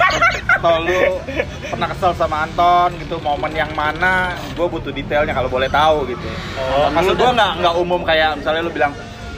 atau 0.60 0.84
lu 0.84 1.24
pernah 1.72 1.88
kesel 1.96 2.12
sama 2.20 2.44
Anton 2.44 2.92
gitu 3.00 3.16
momen 3.24 3.56
yang 3.56 3.72
mana? 3.72 4.36
Gue 4.52 4.68
butuh 4.68 4.92
detailnya 4.92 5.32
kalau 5.32 5.48
boleh 5.48 5.72
tahu 5.72 6.12
gitu. 6.12 6.28
Oh, 6.60 6.92
maksud 6.92 7.16
gue 7.16 7.30
nggak 7.32 7.52
nggak 7.64 7.76
umum 7.80 8.04
kayak 8.04 8.44
misalnya 8.44 8.62
lu 8.68 8.72
bilang 8.76 8.92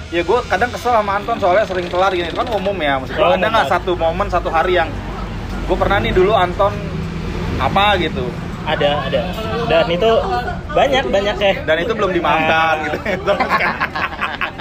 ya 0.10 0.22
gue 0.22 0.40
kadang 0.46 0.70
kesel 0.70 0.92
sama 0.92 1.18
Anton 1.18 1.38
soalnya 1.38 1.66
sering 1.66 1.88
telat 1.88 2.12
gini. 2.12 2.30
Itu 2.30 2.38
kan 2.38 2.50
umum 2.50 2.76
ya 2.78 2.98
maksud 2.98 3.14
gua 3.14 3.26
Oh, 3.26 3.34
ada 3.34 3.48
nggak 3.48 3.68
satu 3.68 3.92
momen 3.96 4.28
satu 4.28 4.50
hari 4.50 4.78
yang 4.78 4.90
gue 5.66 5.78
pernah 5.78 5.98
nih 5.98 6.14
dulu 6.14 6.32
Anton 6.34 6.74
apa 7.58 7.98
gitu. 7.98 8.26
Ada 8.66 8.92
ada. 9.06 9.22
Dan 9.66 9.86
itu 9.88 10.10
banyak 10.74 11.04
banyak 11.08 11.36
ya. 11.38 11.54
Dan 11.64 11.78
itu 11.80 11.94
belum 11.94 12.12
dimaafkan 12.12 12.76
gitu. 12.84 12.98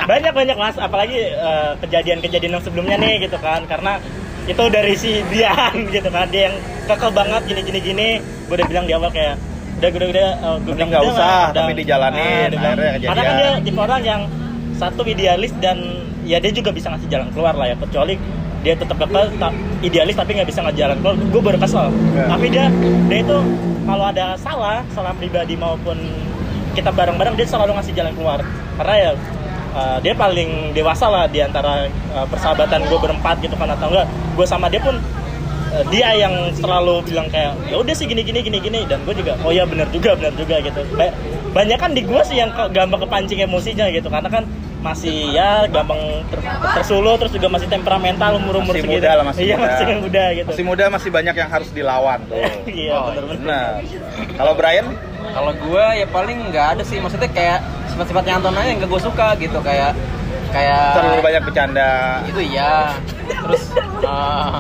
Banyak 0.05 0.37
banyak 0.37 0.57
mas. 0.61 0.77
Apalagi 0.77 1.17
eh, 1.33 1.73
kejadian-kejadian 1.81 2.61
yang 2.61 2.65
sebelumnya 2.65 3.01
nih 3.01 3.25
gitu 3.25 3.41
kan. 3.41 3.65
Karena 3.65 3.97
itu 4.45 4.61
dari 4.69 4.93
si 4.93 5.25
Dian 5.33 5.89
gitu 5.89 6.13
kan. 6.13 6.29
Dia 6.29 6.53
yang 6.53 6.57
kekeh 6.85 7.11
banget 7.11 7.43
gini 7.49 7.61
gini 7.65 7.81
gini 7.81 8.09
gue 8.21 8.55
udah 8.55 8.67
bilang 8.69 8.85
di 8.85 8.93
awal 8.93 9.09
kayak 9.09 9.41
udah 9.81 9.89
udah 9.91 10.09
udah 10.13 10.29
uh, 10.39 10.57
gue 10.61 10.73
Mending 10.77 10.89
nggak 10.93 11.05
usah, 11.09 11.49
tapi 11.51 11.73
dijalanin, 11.75 12.47
dia 12.47 12.57
bilang- 12.57 12.77
akhirnya 12.77 13.09
karena 13.09 13.23
kan 13.25 13.35
dia 13.35 13.51
tipe 13.65 13.81
orang 13.81 14.01
yang 14.05 14.21
satu 14.75 15.07
idealis 15.07 15.55
dan 15.63 15.81
ya 16.25 16.41
dia 16.41 16.51
juga 16.51 16.73
bisa 16.73 16.91
ngasih 16.91 17.09
jalan 17.09 17.29
keluar 17.31 17.55
lah 17.55 17.71
ya. 17.71 17.77
Kecuali 17.79 18.19
dia 18.65 18.73
tetap 18.73 18.97
kekeh 18.97 19.37
ta- 19.37 19.53
idealis 19.85 20.17
tapi 20.17 20.41
nggak 20.41 20.49
bisa 20.49 20.65
ngasih 20.65 20.81
jalan 20.89 20.97
keluar 21.05 21.15
gue 21.21 21.43
baru 21.45 21.59
kesel. 21.61 21.93
Ya. 22.17 22.25
tapi 22.33 22.47
dia 22.49 22.73
dia 23.13 23.19
itu 23.21 23.39
kalau 23.85 24.05
ada 24.09 24.33
salah 24.41 24.81
salah 24.97 25.13
pribadi 25.13 25.53
maupun 25.53 26.01
kita 26.73 26.89
bareng-bareng 26.89 27.37
dia 27.37 27.45
selalu 27.45 27.77
ngasih 27.77 27.93
jalan 27.93 28.13
keluar. 28.17 28.41
Karena 28.81 28.95
ya 28.97 29.11
uh, 29.77 29.99
dia 30.01 30.17
paling 30.17 30.73
dewasa 30.73 31.07
lah 31.13 31.29
di 31.29 31.45
antara 31.45 31.93
uh, 32.17 32.27
persahabatan 32.27 32.89
gue 32.89 32.99
berempat 32.99 33.45
gitu 33.45 33.53
kan 33.55 33.69
atau 33.69 33.93
enggak 33.93 34.09
gue 34.09 34.47
sama 34.49 34.73
dia 34.73 34.81
pun 34.81 34.97
uh, 35.77 35.85
dia 35.93 36.17
yang 36.17 36.33
selalu 36.57 37.05
bilang 37.05 37.29
kayak 37.29 37.53
ya 37.69 37.77
udah 37.77 37.93
sih 37.93 38.09
gini 38.09 38.25
gini 38.25 38.41
gini 38.41 38.59
gini. 38.65 38.81
Dan 38.89 39.05
gue 39.05 39.13
juga 39.13 39.37
oh 39.45 39.53
ya 39.53 39.69
benar 39.69 39.93
juga 39.93 40.17
benar 40.17 40.33
juga 40.41 40.57
gitu. 40.65 40.81
Ba 40.97 41.13
banyak 41.53 41.79
kan 41.79 41.93
di 41.93 42.01
gue 42.01 42.21
sih 42.25 42.41
yang 42.41 42.49
gampang 42.73 43.05
kepancing 43.05 43.45
emosinya 43.45 43.93
gitu. 43.93 44.09
Karena 44.09 44.33
kan 44.33 44.49
masih 44.85 45.33
ya 45.33 45.65
gampang 45.67 45.97
ter- 46.29 46.45
tersuluh 46.77 47.17
terus 47.17 47.33
juga 47.33 47.49
masih 47.49 47.65
temperamental 47.67 48.37
umur 48.37 48.61
umur 48.61 48.71
Masih 48.71 48.85
segitu. 48.85 49.01
muda 49.01 49.11
lah, 49.11 49.25
masih 49.25 49.43
iya 49.43 49.57
muda. 49.57 49.73
masih 49.73 49.97
muda 49.99 50.25
gitu. 50.31 50.49
Masih 50.53 50.65
muda 50.65 50.85
masih 50.93 51.11
banyak 51.11 51.35
yang 51.35 51.49
harus 51.49 51.69
dilawan. 51.71 52.21
Tuh 52.29 52.37
iya 52.71 52.93
Oh, 52.93 53.09
benar 53.09 53.25
benar. 53.27 53.71
Benar 53.81 54.37
kalau 54.37 54.53
Brian? 54.55 54.87
Kalau 55.25 55.53
gue 55.53 55.85
ya 55.97 56.07
paling 56.07 56.39
nggak 56.47 56.67
ada 56.77 56.83
sih. 56.83 57.01
Maksudnya 57.01 57.27
kayak 57.29 57.59
sifat-sifatnya 57.89 58.33
Anton 58.37 58.53
aja 58.53 58.69
yang 58.69 58.79
gak 58.79 58.91
gue 58.91 59.03
suka 59.03 59.29
gitu. 59.37 59.59
Kayak 59.59 59.97
kayak 60.51 60.85
terlalu 60.95 61.21
banyak 61.25 61.43
bercanda. 61.43 61.91
Itu 62.29 62.41
iya. 62.45 62.93
Terus 63.25 63.63
eh, 64.05 64.53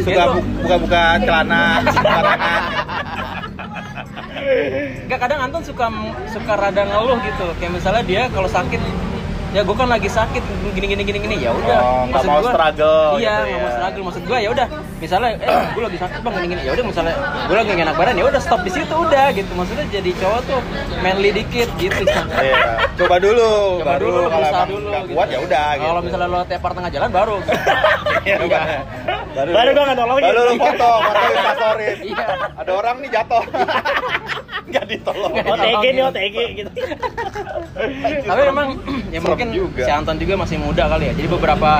suka 0.00 0.22
bu- 0.32 0.46
buka-buka 0.58 1.02
celana 1.20 1.62
sembarangan 1.94 2.62
Enggak 5.04 5.18
kadang 5.20 5.40
Anton 5.42 5.62
suka 5.62 5.86
suka 6.26 6.52
rada 6.54 6.82
ngeluh 6.82 7.20
gitu. 7.20 7.46
Kayak 7.58 7.72
misalnya 7.74 8.02
dia 8.02 8.22
kalau 8.28 8.48
sakit 8.48 8.80
ya 9.48 9.60
gue 9.62 9.72
kan 9.72 9.86
lagi 9.86 10.06
sakit 10.06 10.42
gini 10.70 10.86
gini 10.86 11.02
gini 11.02 11.18
gini. 11.18 11.36
Ya 11.38 11.50
udah. 11.50 11.78
Oh, 11.78 12.02
nggak 12.04 12.12
Maksud 12.14 12.28
mau 12.28 12.38
gua- 12.38 12.52
struggle 12.52 13.00
iya 13.16 13.34
gitu 13.34 13.46
nggak 13.46 13.56
mau 13.56 13.64
ya. 13.64 13.72
struggle. 13.74 14.02
Maksud 14.04 14.22
gue 14.22 14.38
ya 14.38 14.50
udah. 14.50 14.66
Misalnya 14.98 15.28
eh 15.38 15.58
gue 15.68 15.82
lagi 15.82 15.98
sakit 15.98 16.18
bang 16.18 16.32
gini 16.34 16.46
gini. 16.48 16.62
Ya 16.62 16.72
udah 16.72 16.84
misalnya 16.84 17.14
gue 17.46 17.56
lagi 17.56 17.70
nggak 17.70 17.86
enak 17.86 17.96
badan 17.96 18.14
ya 18.14 18.24
udah 18.26 18.40
stop 18.40 18.60
di 18.60 18.70
situ 18.70 18.94
udah 18.94 19.26
gitu. 19.30 19.50
Maksudnya 19.50 19.84
jadi 19.90 20.10
cowok 20.14 20.40
tuh 20.44 20.60
manly 21.00 21.30
dikit 21.32 21.68
gitu. 21.76 22.02
Iya, 22.04 22.58
coba 22.96 23.16
dulu 23.18 23.50
coba 23.78 23.86
baru 23.90 24.04
dulu 24.06 24.20
kalau 24.28 24.46
emang 24.46 24.68
dulu 24.68 24.86
nggak 24.86 25.02
gitu. 25.02 25.14
kuat 25.14 25.28
ya 25.28 25.38
udah 25.40 25.66
gitu. 25.70 25.86
kalau 25.86 26.00
misalnya 26.02 26.28
lo 26.28 26.40
tepar 26.44 26.70
tengah 26.72 26.90
jalan 26.90 27.10
baru. 27.10 27.36
Iya, 28.18 28.44
Iya. 28.44 28.60
baru. 29.32 29.50
Baru 29.50 29.68
gue 29.70 29.84
nggak 29.86 29.96
nolongin 29.96 30.24
baru 30.26 30.40
lu 30.42 30.54
foto 30.58 30.90
foto 31.00 31.20
instastory. 31.30 31.86
Iya. 32.04 32.26
ada 32.58 32.72
orang 32.74 32.94
nih 32.98 33.10
jatuh 33.10 33.42
nggak 34.68 34.84
ditolong 34.86 35.32
OTG 35.32 35.84
nih 35.88 36.02
OTG 36.04 36.36
gitu. 36.56 36.70
Tapi 38.24 38.40
memang 38.46 38.68
ya 39.08 39.20
mungkin 39.20 39.48
juga. 39.50 39.82
si 39.82 39.90
Anton 39.90 40.16
juga 40.16 40.34
masih 40.36 40.56
muda 40.56 40.84
kali 40.86 41.08
ya. 41.08 41.14
Jadi 41.14 41.28
beberapa 41.28 41.70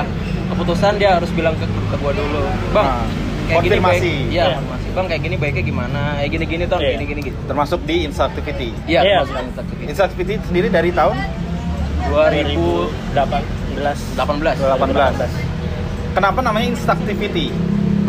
keputusan 0.49 0.97
dia 0.97 1.15
harus 1.15 1.29
bilang 1.31 1.53
ke, 1.53 1.65
ke 1.65 1.95
gua 1.97 2.11
dulu. 2.11 2.41
Bang, 2.71 2.85
Nah, 2.85 3.05
kayak 3.47 3.61
gini 3.61 3.77
baik. 3.77 4.01
konfirmasi. 4.01 4.13
Konfirmasi. 4.31 4.87
Bang, 4.89 5.05
kayak 5.05 5.21
gini 5.21 5.35
baiknya 5.37 5.63
gimana? 5.63 6.01
Kayak 6.17 6.29
gini-gini 6.33 6.63
Ton, 6.65 6.79
Iya. 6.79 6.89
gini-gini 6.97 7.21
gitu. 7.23 7.37
termasuk 7.45 7.79
di 7.85 7.95
Insactivity 8.03 8.69
Iya, 8.85 8.99
Iya, 8.99 9.17
termasuk. 9.21 9.85
Insactivity 9.85 10.33
sendiri 10.43 10.67
dari 10.67 10.89
tahun 10.89 11.13
2018. 12.09 13.37
2018. 13.77 15.29
kenapa 16.11 16.39
namanya 16.41 16.67
Insactivity 16.67 17.53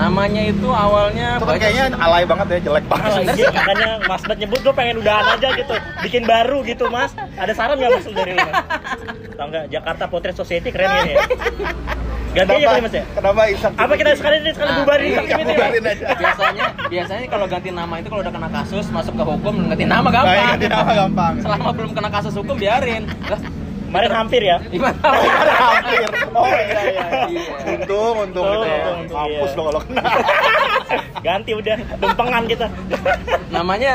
Namanya 0.01 0.43
itu 0.43 0.69
awalnya 0.71 1.37
itu 1.37 1.45
kan 1.45 1.57
kayaknya 1.57 1.85
alay 1.95 2.25
banget 2.25 2.47
ya 2.49 2.59
jelek 2.63 2.85
Oh, 2.85 2.91
banget 2.91 3.37
iya, 3.37 3.49
makanya 3.53 3.89
Mas 4.03 4.23
Bet 4.25 4.39
nyebut 4.39 4.61
gue 4.61 4.73
pengen 4.73 4.97
udahan 4.99 5.37
aja 5.37 5.49
gitu. 5.53 5.75
Bikin 6.01 6.23
baru 6.25 6.65
gitu 6.65 6.89
mas. 6.89 7.13
Ada 7.37 7.53
saran 7.53 7.77
nggak 7.77 7.91
mas 7.93 8.07
dari 8.11 8.33
lu 8.33 8.41
mas? 8.41 8.57
Tau 9.31 9.47
nggak 9.47 9.65
Jakarta 9.69 10.05
Potret 10.07 10.33
Society 10.35 10.73
keren 10.73 10.89
gini 10.99 11.13
ya. 11.13 11.19
Ganti 12.31 12.53
aja 12.57 12.67
kali 12.71 12.81
mas 12.81 12.95
ya? 12.95 13.05
Kenapa 13.11 13.41
Insactivity 13.45 13.83
apa 13.83 13.93
kita 13.95 14.11
sekali 14.15 14.35
ini? 14.39 14.51
Sekali 14.51 14.71
Nah, 14.71 14.79
bubarin 14.81 15.09
iya, 15.11 15.37
bubarin 15.37 15.83
aja. 15.85 16.05
Biasanya 16.15 16.65
biasanya 16.87 17.27
kalau 17.27 17.47
ganti 17.47 17.71
nama 17.71 17.95
itu 17.99 18.09
kalau 18.09 18.23
udah 18.23 18.33
kena 18.33 18.49
kasus 18.49 18.87
masuk 18.89 19.15
ke 19.15 19.25
hukum 19.27 19.55
ganti 19.69 19.85
nama 19.85 20.01
Nah, 20.01 20.13
gampang. 20.15 20.47
ganti 20.49 20.67
nama 20.67 20.93
gampang. 20.97 21.33
Selama 21.43 21.69
belum 21.75 21.91
kena 21.93 22.09
kasus 22.09 22.33
hukum 22.33 22.57
biarin. 22.57 23.03
Lah, 23.29 23.41
kemarin 23.91 24.11
hampir 24.15 24.39
ya 24.41 24.57
gimana? 24.71 24.95
hampir 25.03 26.07
oh 26.31 26.47
iya 26.47 26.81
iya 26.87 27.05
Iya. 27.27 27.43
untung 27.77 28.15
untung 28.23 28.45
Untung, 28.47 28.97
gitu 29.03 29.13
ya. 29.13 29.23
iya. 29.27 29.41
dong 29.51 29.65
kalau 29.67 29.81
kena 29.83 30.03
ganti 31.27 31.51
udah 31.53 31.77
dempengan 31.97 32.43
kita 32.47 32.67
Namanya 33.51 33.95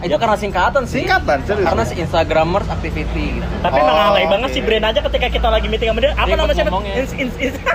itu 0.00 0.16
karena 0.16 0.34
singkatan 0.34 0.82
sih. 0.82 0.98
Singkatan, 1.02 1.36
serius. 1.44 1.62
Karena 1.62 1.82
si 1.84 1.94
Instagramers 1.94 2.66
activity 2.66 3.38
gitu. 3.38 3.46
tapi 3.60 3.76
Oh, 3.76 3.80
emang 3.80 3.96
alay 4.08 4.24
banget 4.26 4.48
oke. 4.48 4.52
sih 4.52 4.60
brand 4.60 4.84
aja 4.84 4.98
ketika 5.00 5.26
kita 5.30 5.46
lagi 5.46 5.66
meeting 5.66 5.88
sama 5.88 6.00
dia 6.00 6.10
apa 6.12 6.32
namanya 6.32 6.62
ngomongnya. 6.64 6.92
Ins- 6.96 7.16
ins- 7.16 7.38
ins- 7.40 7.62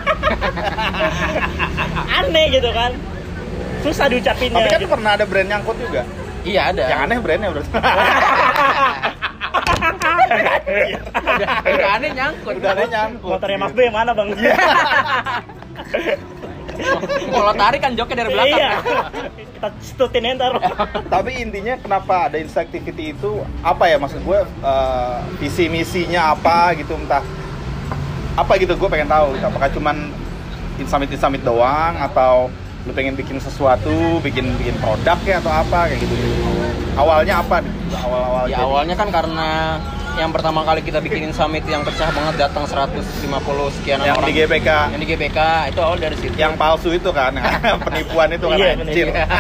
aneh 2.20 2.46
gitu 2.52 2.70
kan 2.70 2.92
susah 3.80 4.06
diucapinnya 4.08 4.58
tapi 4.58 4.68
kan 4.70 4.80
gitu. 4.80 4.90
pernah 4.90 5.10
ada 5.14 5.24
brand 5.24 5.46
nyangkut 5.46 5.76
juga 5.78 6.02
Iya 6.44 6.72
ada. 6.72 6.84
yang 6.86 7.00
aneh 7.04 7.18
brandnya 7.18 7.50
berarti 7.50 7.70
udah, 10.28 11.50
udah 11.64 11.90
aneh 11.98 12.12
nyangkut. 12.14 12.54
udah 12.60 12.72
aneh 12.76 12.88
nyangkut 12.92 13.32
motornya 13.38 13.58
Mas 13.60 13.74
B 13.74 13.80
yang 13.88 13.96
mana 13.96 14.12
bang? 14.14 14.30
Kalau 17.34 17.54
tarik 17.58 17.82
kan 17.82 17.98
joknya 17.98 18.16
dari 18.22 18.30
belakang. 18.38 18.60
iya 18.60 18.72
kita 19.58 19.74
stutin 19.82 20.38
ntar 20.38 20.54
tapi 21.10 21.42
intinya 21.42 21.74
kenapa 21.82 22.30
ada 22.30 22.38
insectivity 22.38 23.18
itu 23.18 23.42
apa 23.66 23.90
ya 23.90 23.98
maksud 23.98 24.22
gue 24.22 24.40
eh, 24.46 25.18
visi 25.42 25.66
misinya 25.66 26.38
apa 26.38 26.78
gitu 26.78 26.94
entah 26.94 27.26
apa 28.38 28.54
gitu 28.62 28.78
gue 28.78 28.86
pengen 28.86 29.10
tahu 29.10 29.34
gitu. 29.34 29.46
apakah 29.50 29.70
cuman 29.74 30.14
insamit 30.78 31.10
insamit 31.10 31.42
doang 31.42 31.98
atau 31.98 32.54
lu 32.86 32.94
pengen 32.94 33.18
bikin 33.18 33.42
sesuatu 33.42 34.22
bikin 34.22 34.46
bikin 34.62 34.78
produk 34.78 35.18
ya 35.26 35.42
atau 35.42 35.50
apa 35.50 35.90
kayak 35.90 36.06
gitu 36.06 36.16
awalnya 36.94 37.42
apa 37.42 37.66
awal 37.98 38.22
awal 38.22 38.44
Ya 38.46 38.62
awalnya 38.62 38.94
kan 38.94 39.10
karena 39.10 39.82
yang 40.18 40.34
pertama 40.34 40.66
kali 40.66 40.82
kita 40.82 40.98
bikinin 40.98 41.30
summit 41.30 41.62
yang 41.64 41.86
pecah 41.86 42.10
banget 42.10 42.36
datang 42.42 42.66
150 42.66 42.98
sekian 43.78 44.02
yang 44.02 44.18
orang 44.18 44.28
di 44.28 44.34
GPK 44.36 44.70
yang 44.90 45.00
di 45.00 45.08
GBK 45.08 45.40
itu 45.70 45.80
awal 45.80 45.98
dari 45.98 46.18
situ. 46.18 46.34
yang 46.36 46.58
palsu 46.58 46.90
itu 46.90 47.10
kan 47.14 47.38
penipuan 47.86 48.34
itu 48.34 48.46
kan 48.46 48.58
Iya, 48.58 48.72
anjir 48.74 49.08
penipuan. 49.08 49.28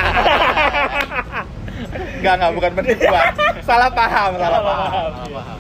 Enggak, 2.18 2.34
enggak, 2.34 2.52
bukan 2.58 2.72
penipuan. 2.74 3.24
Salah 3.62 3.94
paham, 3.94 4.32
salah 4.42 4.62
paham. 4.66 5.10
Salah 5.14 5.30
paham. 5.38 5.60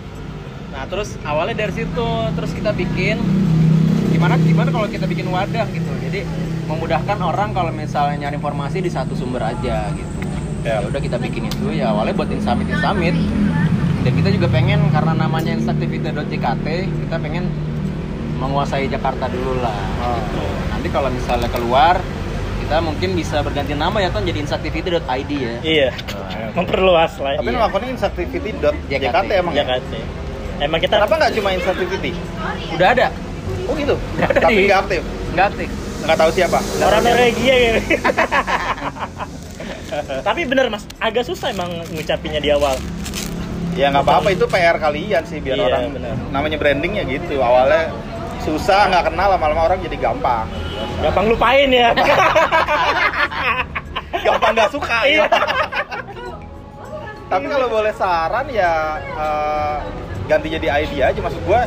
Nah 0.73 0.83
terus 0.89 1.09
awalnya 1.21 1.55
dari 1.55 1.73
situ 1.73 2.07
terus 2.33 2.51
kita 2.51 2.73
bikin 2.73 3.21
gimana 4.09 4.33
gimana 4.37 4.69
kalau 4.73 4.89
kita 4.89 5.05
bikin 5.05 5.29
wadah 5.29 5.69
gitu 5.69 5.91
jadi 6.01 6.25
memudahkan 6.65 7.17
orang 7.21 7.53
kalau 7.53 7.69
misalnya 7.69 8.25
nyari 8.25 8.41
informasi 8.41 8.81
di 8.81 8.89
satu 8.89 9.13
sumber 9.13 9.45
aja 9.45 9.93
gitu 9.93 10.17
Ya. 10.65 10.81
ya 10.81 10.89
udah 10.89 10.99
kita 10.99 11.21
bikin 11.21 11.47
itu 11.47 11.69
ya 11.71 11.93
awalnya 11.93 12.11
buat 12.11 12.27
insamit 12.27 12.65
insamit 12.67 13.13
dan 14.07 14.15
kita 14.15 14.29
juga 14.31 14.47
pengen 14.47 14.79
karena 14.87 15.11
namanya 15.13 15.51
instaktivity.jkt 15.51 16.63
kita 16.79 17.15
pengen 17.19 17.51
menguasai 18.39 18.87
Jakarta 18.87 19.27
dulu 19.27 19.59
lah 19.59 19.75
Oh. 19.99 20.15
gitu. 20.15 20.39
nanti 20.71 20.87
kalau 20.87 21.11
misalnya 21.11 21.51
keluar 21.51 21.99
kita 22.57 22.79
mungkin 22.79 23.09
bisa 23.13 23.43
berganti 23.43 23.75
nama 23.75 23.99
ya 23.99 24.07
kan 24.07 24.23
jadi 24.23 24.39
instaktivity.id 24.39 25.03
ya 25.33 25.55
iya 25.59 25.89
memperluas 26.53 27.19
lah 27.19 27.35
Tapi 27.35 27.51
Iya. 27.51 27.53
nama 27.53 27.67
akunnya 27.67 27.91
insactivity.jkt 27.91 28.87
JKT. 28.87 29.29
emang 29.35 29.51
ya? 29.51 29.67
Jakarta 29.67 29.95
emang 30.57 30.79
kita 30.79 30.93
Kenapa 30.95 31.13
nggak 31.19 31.31
cuma 31.35 31.49
insactivity? 31.51 32.11
udah 32.71 32.87
ada 32.89 33.07
Oh 33.67 33.75
gitu? 33.75 33.99
Nggak 34.15 34.29
ada 34.29 34.39
Tapi 34.39 34.61
nggak 34.63 34.79
aktif? 34.79 35.01
nggak 35.35 35.45
aktif 35.51 35.69
Nggak 35.99 36.15
tahu 36.15 36.29
siapa? 36.31 36.59
orang 36.79 37.01
Norwegia 37.03 37.55
gitu 37.59 37.79
tapi 40.21 40.43
bener 40.43 40.67
mas 40.67 40.83
agak 40.97 41.23
susah 41.23 41.49
emang 41.49 41.67
ngucapinnya 41.89 42.37
di 42.37 42.51
awal 42.53 42.75
Ya 43.77 43.87
nggak 43.87 44.03
apa-apa, 44.03 44.27
itu 44.29 44.43
PR 44.43 44.75
kalian 44.75 45.21
sih 45.23 45.37
biar 45.37 45.55
Iya, 45.55 45.65
orang 45.69 45.81
benar. 45.93 46.13
namanya 46.33 46.57
brandingnya 46.57 47.03
gitu. 47.05 47.37
Awalnya 47.37 47.93
susah, 48.41 48.87
nggak 48.87 49.03
kenal, 49.07 49.27
lama-lama 49.29 49.61
orang 49.65 49.77
jadi 49.79 49.95
gampang. 49.95 50.45
gampang 50.97 51.25
lupain 51.27 51.67
ya 51.69 51.93
Gampang 54.25 54.51
nggak 54.51 54.69
suka 54.71 54.97
Iya. 55.05 55.23
ya. 55.23 55.25
Tapi 57.27 57.45
kalau 57.45 57.67
boleh 57.67 57.91
saran 57.93 58.45
ya 58.49 58.97
eh, 58.97 59.75
ganti 60.25 60.47
jadi 60.49 60.67
ID 60.79 60.91
aja 61.03 61.19
maksud 61.19 61.39
gua. 61.43 61.63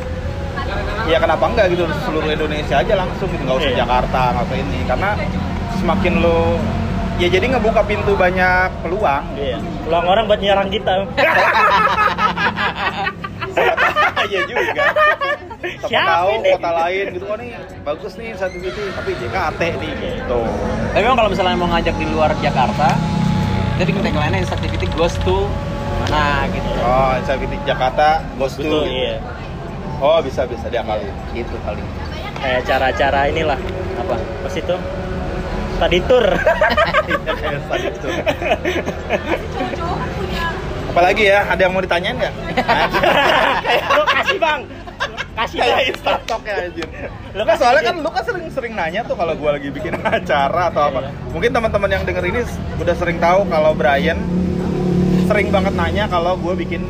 Ya 1.07 1.17
kenapa 1.17 1.47
enggak 1.47 1.71
gitu 1.71 1.87
seluruh 2.03 2.27
Indonesia 2.27 2.75
aja 2.75 2.93
langsung 2.93 3.25
gitu 3.29 3.41
nggak 3.41 3.57
usah 3.57 3.71
Iya. 3.71 3.77
Jakarta 3.79 4.19
nggak 4.35 4.45
usah 4.45 4.57
ini 4.59 4.79
karena 4.83 5.09
semakin 5.77 6.13
lo 6.19 6.39
ya 7.17 7.27
jadi 7.29 7.45
ngebuka 7.47 7.81
pintu 7.83 8.13
banyak 8.13 8.69
peluang. 8.81 9.23
iya 9.37 9.57
peluang 9.81 10.05
orang 10.07 10.23
buat 10.25 10.39
nyerang 10.39 10.67
kita 10.67 10.91
Iya 14.31 14.41
juga. 14.45 14.83
Siapa 15.81 16.09
tahu 16.23 16.31
kota 16.47 16.71
lain 16.73 17.05
gitu 17.11 17.25
oh 17.25 17.35
nih 17.35 17.51
bagus 17.81 18.13
nih 18.15 18.33
satu 18.33 18.57
gitu 18.57 18.81
tapi 18.91 19.11
JKT 19.13 19.61
nih 19.77 19.91
gitu. 19.99 20.39
tapi 20.89 21.01
memang 21.01 21.17
kalau 21.17 21.29
misalnya 21.29 21.53
mau 21.53 21.69
ngajak 21.69 21.95
di 21.95 22.07
luar 22.07 22.31
Jakarta 22.39 22.97
jadi 23.75 23.89
tagline-nya 23.91 24.39
instaktivity 24.39 24.85
goes 24.91 25.13
to 25.21 25.45
mana 26.01 26.49
gitu 26.49 26.69
Oh, 26.81 27.13
Insafiti 27.13 27.57
Jakarta 27.61 28.25
Ghost 28.35 28.57
betul 28.57 28.73
to 28.73 28.79
gitu. 28.85 28.93
iya 28.95 29.15
Oh, 29.97 30.17
bisa 30.17 30.45
bisa 30.45 30.65
diakalin. 30.65 31.13
gitu 31.31 31.53
paling 31.61 31.85
kayak 32.37 32.61
cara-cara 32.63 33.29
inilah 33.29 33.59
apa 33.97 34.15
pas 34.17 34.53
itu 34.55 34.75
tadi 35.77 35.97
tour 36.01 36.25
Kayak 37.31 37.61
tadi 37.67 37.87
tuh. 37.95 38.13
Apalagi 40.91 41.23
ya, 41.31 41.47
ada 41.47 41.61
yang 41.63 41.71
mau 41.71 41.79
ditanyain 41.79 42.19
nggak? 42.19 42.33
lu 43.97 44.03
kasih 44.11 44.37
bang 44.37 44.61
kasih 45.31 45.57
Kayak 45.63 45.81
instastock 45.95 46.41
ya 46.43 46.55
anjir. 46.67 46.87
Lu 47.31 47.41
Lu 47.41 47.43
kan 47.47 47.55
soalnya 47.55 47.83
kan 47.87 47.95
lu 48.03 48.09
kan 48.11 48.23
sering-sering 48.27 48.73
nanya 48.75 49.01
tuh 49.07 49.15
kalau 49.15 49.33
gua 49.39 49.55
lagi 49.55 49.71
bikin 49.71 49.95
acara 50.19 50.67
atau 50.69 50.91
apa. 50.91 51.09
Mungkin 51.31 51.51
teman-teman 51.55 51.89
yang 51.89 52.03
denger 52.03 52.23
ini 52.27 52.41
udah 52.77 52.95
sering 52.99 53.17
tahu 53.17 53.47
kalau 53.47 53.71
Brian 53.71 54.19
sering 55.25 55.47
banget 55.47 55.73
nanya 55.79 56.11
kalau 56.11 56.35
gua 56.35 56.53
bikin 56.53 56.83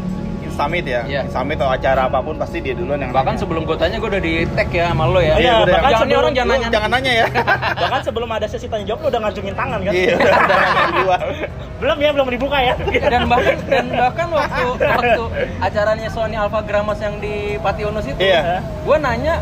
Summit 0.62 0.86
ya. 0.86 1.02
Iya. 1.04 1.22
Summit 1.28 1.58
atau 1.58 1.70
acara 1.70 2.02
apa 2.06 2.20
pun 2.20 2.36
pasti 2.36 2.58
dia 2.60 2.72
duluan 2.72 3.00
yang 3.00 3.10
bahkan 3.10 3.34
nanya. 3.34 3.42
sebelum 3.42 3.62
gue 3.64 3.76
tanya 3.76 3.98
gue 3.98 4.10
udah 4.10 4.22
di 4.22 4.34
tag 4.48 4.70
ya 4.70 4.86
sama 4.88 5.06
lo 5.06 5.20
ya 5.20 5.36
Iya, 5.36 5.54
udah. 5.60 5.74
bahkan 5.74 5.82
jangan 5.88 6.02
sebelum- 6.02 6.22
orang 6.22 6.34
jangan 6.34 6.50
nanya 6.52 6.68
jangan 6.70 6.90
nanya 6.92 7.12
ya. 7.14 7.26
bahkan 7.82 8.02
sebelum 8.02 8.30
ada 8.30 8.46
sesi 8.46 8.68
tanya 8.68 8.86
jawab 8.86 9.00
lu 9.00 9.08
udah 9.08 9.22
ngacungin 9.22 9.54
tangan 9.54 9.80
kan 9.80 9.92
Iya, 9.92 10.14
udah 10.14 10.32
udah 10.38 10.60
duluan. 10.92 11.22
belum 11.82 11.98
ya 11.98 12.10
belum 12.12 12.28
dibuka 12.30 12.58
ya 12.62 12.74
dan 13.02 13.22
bahkan 13.26 13.58
dan 13.66 13.86
bahkan 13.90 14.28
waktu 14.30 14.64
waktu 14.78 15.24
acaranya 15.60 16.08
Sony 16.08 16.36
Alpha 16.36 16.62
Gramas 16.62 17.00
yang 17.00 17.18
di 17.18 17.34
Pati 17.58 17.82
Unus 17.84 18.06
itu 18.06 18.22
Iya. 18.22 18.62
gue 18.62 18.98
nanya 18.98 19.42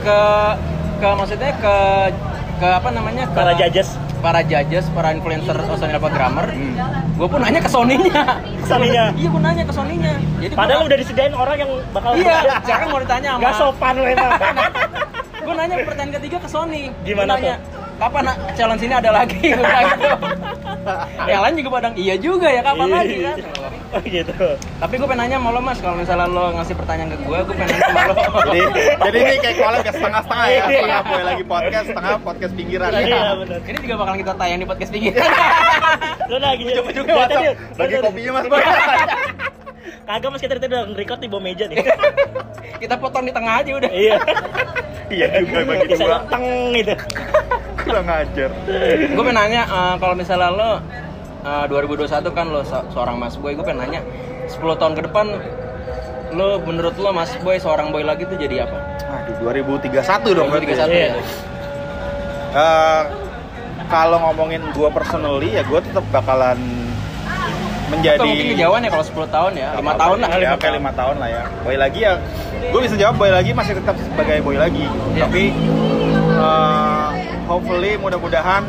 ke 0.00 0.18
ke 0.96 1.08
maksudnya 1.08 1.54
ke 1.54 1.74
ke 2.56 2.68
apa 2.72 2.88
namanya 2.90 3.24
ke 3.24 3.36
para 3.36 3.54
judges 3.54 3.94
para 4.20 4.40
judges 4.42 4.84
para 4.92 5.12
influencer 5.12 5.56
Sony 5.76 5.92
Alpha 5.94 6.10
Grammar 6.10 6.46
Hmm. 6.52 6.74
gue 7.16 7.28
pun 7.28 7.40
nanya 7.40 7.60
ke 7.64 7.70
Sony-nya. 7.72 8.22
Sony-nya. 8.68 9.04
iya 9.20 9.28
gue 9.32 9.42
nanya 9.42 9.64
ke 9.64 9.72
Sony-nya. 9.72 10.14
Jadi 10.40 10.52
padahal 10.52 10.82
udah 10.84 10.96
disediain 11.00 11.34
orang 11.34 11.56
yang 11.56 11.70
bakal 11.90 12.10
iya 12.16 12.60
sekarang 12.60 12.88
mau 12.92 13.00
ditanya 13.00 13.28
sama 13.36 13.42
Gak 13.42 13.54
sopan 13.56 13.94
emang. 13.96 14.32
Gue 15.46 15.54
nanya 15.54 15.74
pertanyaan 15.86 16.12
ketiga 16.18 16.36
ke 16.42 16.48
Sony. 16.50 16.82
Gimana 17.06 17.38
Gua 17.38 17.38
nanya, 17.38 17.54
kapan 17.96 18.22
nak 18.24 18.36
challenge 18.52 18.82
ini 18.82 18.94
ada 18.94 19.10
lagi 19.10 19.36
bilang 19.46 19.86
gitu. 19.88 20.08
yang 21.26 21.40
lain 21.40 21.54
juga 21.56 21.70
pada 21.72 21.88
iya 21.94 22.14
juga 22.16 22.46
ya 22.46 22.60
kapan 22.60 22.86
Iya. 22.86 22.94
lagi 22.94 23.16
kan 23.18 23.36
Oh 23.86 24.02
gitu. 24.02 24.34
tapi 24.76 24.94
gue 24.94 25.06
pengen 25.06 25.20
nanya 25.24 25.36
sama 25.38 25.48
lo 25.48 25.60
mas 25.60 25.78
kalau 25.78 25.94
misalnya 25.94 26.26
lo 26.26 26.52
ngasih 26.52 26.74
pertanyaan 26.74 27.08
ke 27.08 27.18
gue 27.18 27.38
gue 27.40 27.54
pengen 27.54 27.68
nanya 27.70 27.86
sama 27.86 28.00
lo 28.04 28.14
jadi 28.46 28.60
jadi 29.00 29.16
ini 29.18 29.34
kayak 29.38 29.56
kolab 29.56 29.80
kayak 29.80 29.96
setengah-setengah 29.96 30.46
ya 30.46 30.52
Iya. 30.52 30.64
setengah 30.68 31.00
boy 31.02 31.22
lagi 31.22 31.44
podcast 31.44 31.86
setengah 31.88 32.12
podcast 32.20 32.52
pinggiran 32.52 32.88
Iya 32.92 33.22
benar. 33.36 33.58
ini 33.62 33.78
juga 33.80 33.94
bakal 33.96 34.14
kita 34.16 34.32
tayang 34.34 34.58
di 34.58 34.66
podcast 34.66 34.90
tinggi 34.90 35.10
Lu 36.26 36.36
lagi 36.36 36.62
ujung-ujungnya 36.64 37.14
WhatsApp 37.14 37.44
bagi 37.74 37.94
kopinya 37.98 38.30
mas 38.34 38.46
boy 38.46 38.62
Kagak 40.02 40.28
mas 40.28 40.40
kita 40.40 40.54
tadi 40.56 40.66
udah 40.68 40.82
record 40.92 41.18
di 41.18 41.26
bawah 41.26 41.42
meja 41.42 41.66
nih. 41.66 41.82
kita 42.78 42.94
potong 42.94 43.22
di 43.22 43.32
tengah 43.32 43.58
aja 43.58 43.70
udah 43.72 43.90
Iya. 43.90 44.16
iya 45.08 45.26
juga 45.40 45.60
bagi 45.64 45.86
dua 45.92 46.18
teng 46.26 46.46
gitu. 46.72 46.94
Kurang 47.86 48.04
ngajar 48.04 48.50
gue 49.06 49.22
pengen 49.22 49.36
nanya 49.36 49.62
eh, 49.64 49.94
kalau 49.96 50.14
misalnya 50.14 50.50
lo 50.50 50.70
eh, 51.40 51.64
2021 51.66 52.10
kan 52.28 52.46
lo 52.46 52.60
se- 52.62 52.86
seorang 52.90 53.16
mas 53.16 53.34
boy 53.34 53.52
gue 53.52 53.62
pengen 53.62 53.80
nanya 53.80 54.00
10 54.48 54.58
tahun 54.76 54.92
ke 54.92 55.02
depan 55.04 55.26
lo 56.32 56.58
menurut 56.60 56.94
lo 56.96 57.10
mas 57.10 57.30
boy 57.38 57.56
seorang 57.56 57.88
boy 57.88 58.02
lagi 58.02 58.22
tuh 58.22 58.34
jadi 58.34 58.66
apa? 58.66 58.78
Aduh, 59.22 59.46
2031 59.46 59.94
dong 60.32 60.50
berarti. 60.50 60.66
2031 60.68 60.90
Iya. 60.90 61.06
ya. 61.06 61.14
Eh, 62.52 63.02
kalau 63.86 64.18
ngomongin 64.20 64.58
gua 64.72 64.90
personally 64.90 65.54
ya 65.54 65.62
gua 65.62 65.78
tetap 65.78 66.02
bakalan 66.10 66.58
menjadi 67.86 68.18
Atau 68.18 68.26
mungkin 68.26 68.46
kejauhan 68.52 68.80
ya 68.82 68.90
kalau 68.90 69.04
10 69.06 69.30
tahun 69.30 69.52
ya, 69.54 69.68
5 69.72 69.94
tahun 69.94 70.16
lah. 70.18 70.28
ya 70.36 70.50
kayak 70.56 70.74
lima 70.74 70.90
tahun 70.90 71.16
lah 71.16 71.28
ya 71.30 71.42
boy 71.62 71.76
lagi 71.76 72.00
ya 72.02 72.12
gue 72.66 72.80
bisa 72.82 72.94
jawab 72.96 73.14
boy 73.14 73.30
lagi 73.30 73.50
masih 73.52 73.72
tetap 73.72 73.94
sebagai 73.96 74.42
boy 74.42 74.58
lagi 74.58 74.82
Iya. 75.14 75.22
tapi 75.22 75.42
eh, 76.36 76.95
hopefully 77.46 77.94
mudah-mudahan 77.96 78.62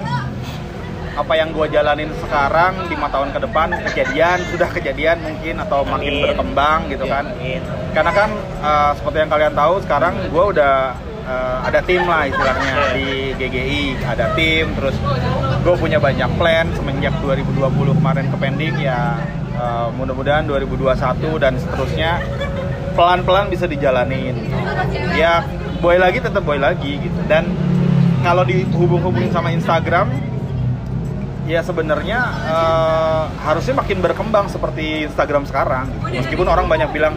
apa 1.18 1.34
yang 1.34 1.50
gue 1.50 1.66
jalanin 1.68 2.14
sekarang 2.22 2.86
lima 2.86 3.10
tahun 3.10 3.34
ke 3.34 3.40
depan 3.42 3.68
kejadian 3.90 4.38
sudah 4.54 4.70
kejadian 4.70 5.18
mungkin 5.20 5.58
atau 5.58 5.82
makin 5.82 6.14
Amin. 6.14 6.24
berkembang 6.24 6.80
gitu 6.88 7.04
Iya. 7.04 7.12
kan 7.12 7.26
Amin. 7.28 7.62
karena 7.92 8.12
kan 8.14 8.30
eh, 8.62 8.92
seperti 8.94 9.18
yang 9.18 9.32
kalian 9.34 9.54
tahu 9.58 9.74
sekarang 9.82 10.14
gue 10.30 10.44
udah 10.54 10.76
eh, 11.26 11.58
ada 11.66 11.80
tim 11.82 12.06
lah 12.06 12.22
istilahnya 12.24 12.74
di 12.94 13.08
GGI 13.34 13.84
ada 14.06 14.26
tim 14.38 14.78
terus 14.78 14.94
gue 15.66 15.76
punya 15.76 15.98
banyak 15.98 16.30
plan 16.38 16.70
semenjak 16.78 17.18
2020 17.18 17.66
kemarin 17.98 18.26
ke 18.30 18.38
pending 18.38 18.76
ya 18.78 19.18
eh, 19.58 19.88
mudah-mudahan 19.98 20.46
2021 20.46 21.02
dan 21.42 21.58
seterusnya 21.58 22.22
pelan-pelan 22.94 23.50
bisa 23.50 23.66
dijalanin 23.66 24.38
ya 25.14 25.42
boy 25.78 25.98
lagi 25.98 26.22
tetap 26.22 26.46
boy 26.46 26.62
lagi 26.62 26.98
gitu 27.00 27.20
dan 27.26 27.50
kalau 28.28 28.44
dihubung-hubungin 28.44 29.32
sama 29.32 29.56
Instagram 29.56 30.12
ya 31.48 31.64
sebenarnya 31.64 32.20
eh, 32.44 33.24
harusnya 33.48 33.80
makin 33.80 34.04
berkembang 34.04 34.52
seperti 34.52 35.08
Instagram 35.08 35.48
sekarang 35.48 35.88
gitu. 35.96 36.20
meskipun 36.20 36.44
orang 36.44 36.68
banyak 36.68 36.92
bilang 36.92 37.16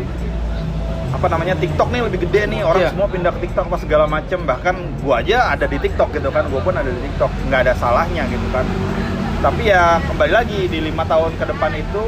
apa 1.10 1.26
namanya 1.26 1.58
TikTok 1.58 1.90
nih 1.90 2.06
lebih 2.06 2.30
gede 2.30 2.46
nih 2.46 2.62
orang 2.62 2.86
Iya. 2.86 2.90
semua 2.94 3.10
pindah 3.10 3.34
ke 3.34 3.50
TikTok 3.50 3.66
apa 3.66 3.78
segala 3.82 4.06
macem 4.06 4.38
bahkan 4.46 4.78
gua 5.02 5.18
aja 5.18 5.50
ada 5.50 5.66
di 5.66 5.82
TikTok 5.82 6.14
gitu 6.14 6.30
kan 6.30 6.46
gua 6.46 6.62
pun 6.62 6.78
ada 6.78 6.86
di 6.86 7.00
TikTok 7.02 7.50
nggak 7.50 7.60
ada 7.66 7.74
salahnya 7.74 8.30
gitu 8.30 8.46
kan 8.54 8.62
tapi 9.42 9.66
ya 9.66 9.98
kembali 10.06 10.30
lagi 10.30 10.70
di 10.70 10.78
lima 10.78 11.02
tahun 11.02 11.34
ke 11.34 11.44
depan 11.50 11.74
itu 11.74 12.02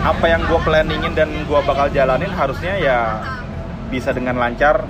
apa 0.00 0.24
yang 0.24 0.40
gua 0.48 0.64
planningin 0.64 1.12
dan 1.12 1.28
gua 1.44 1.60
bakal 1.60 1.92
jalanin 1.92 2.32
harusnya 2.32 2.72
ya 2.80 2.98
bisa 3.92 4.16
dengan 4.16 4.40
lancar 4.40 4.88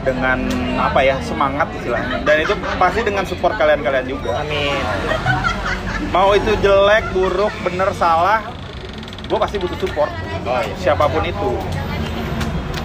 dengan 0.00 0.38
apa 0.80 1.00
ya 1.04 1.16
semangat 1.20 1.68
istilahnya. 1.76 2.24
Dan 2.24 2.36
itu 2.44 2.54
pasti 2.80 3.00
dengan 3.04 3.24
support 3.28 3.54
kalian-kalian 3.56 4.06
juga. 4.08 4.40
Amin. 4.40 4.80
mau 6.10 6.32
itu 6.34 6.56
jelek 6.58 7.12
buruk 7.12 7.52
bener 7.62 7.92
salah 7.94 8.42
gue 9.30 9.38
pasti 9.38 9.56
butuh 9.62 9.78
support. 9.78 10.10
Siapa 10.82 11.06
pun 11.06 11.22
itu. 11.22 11.50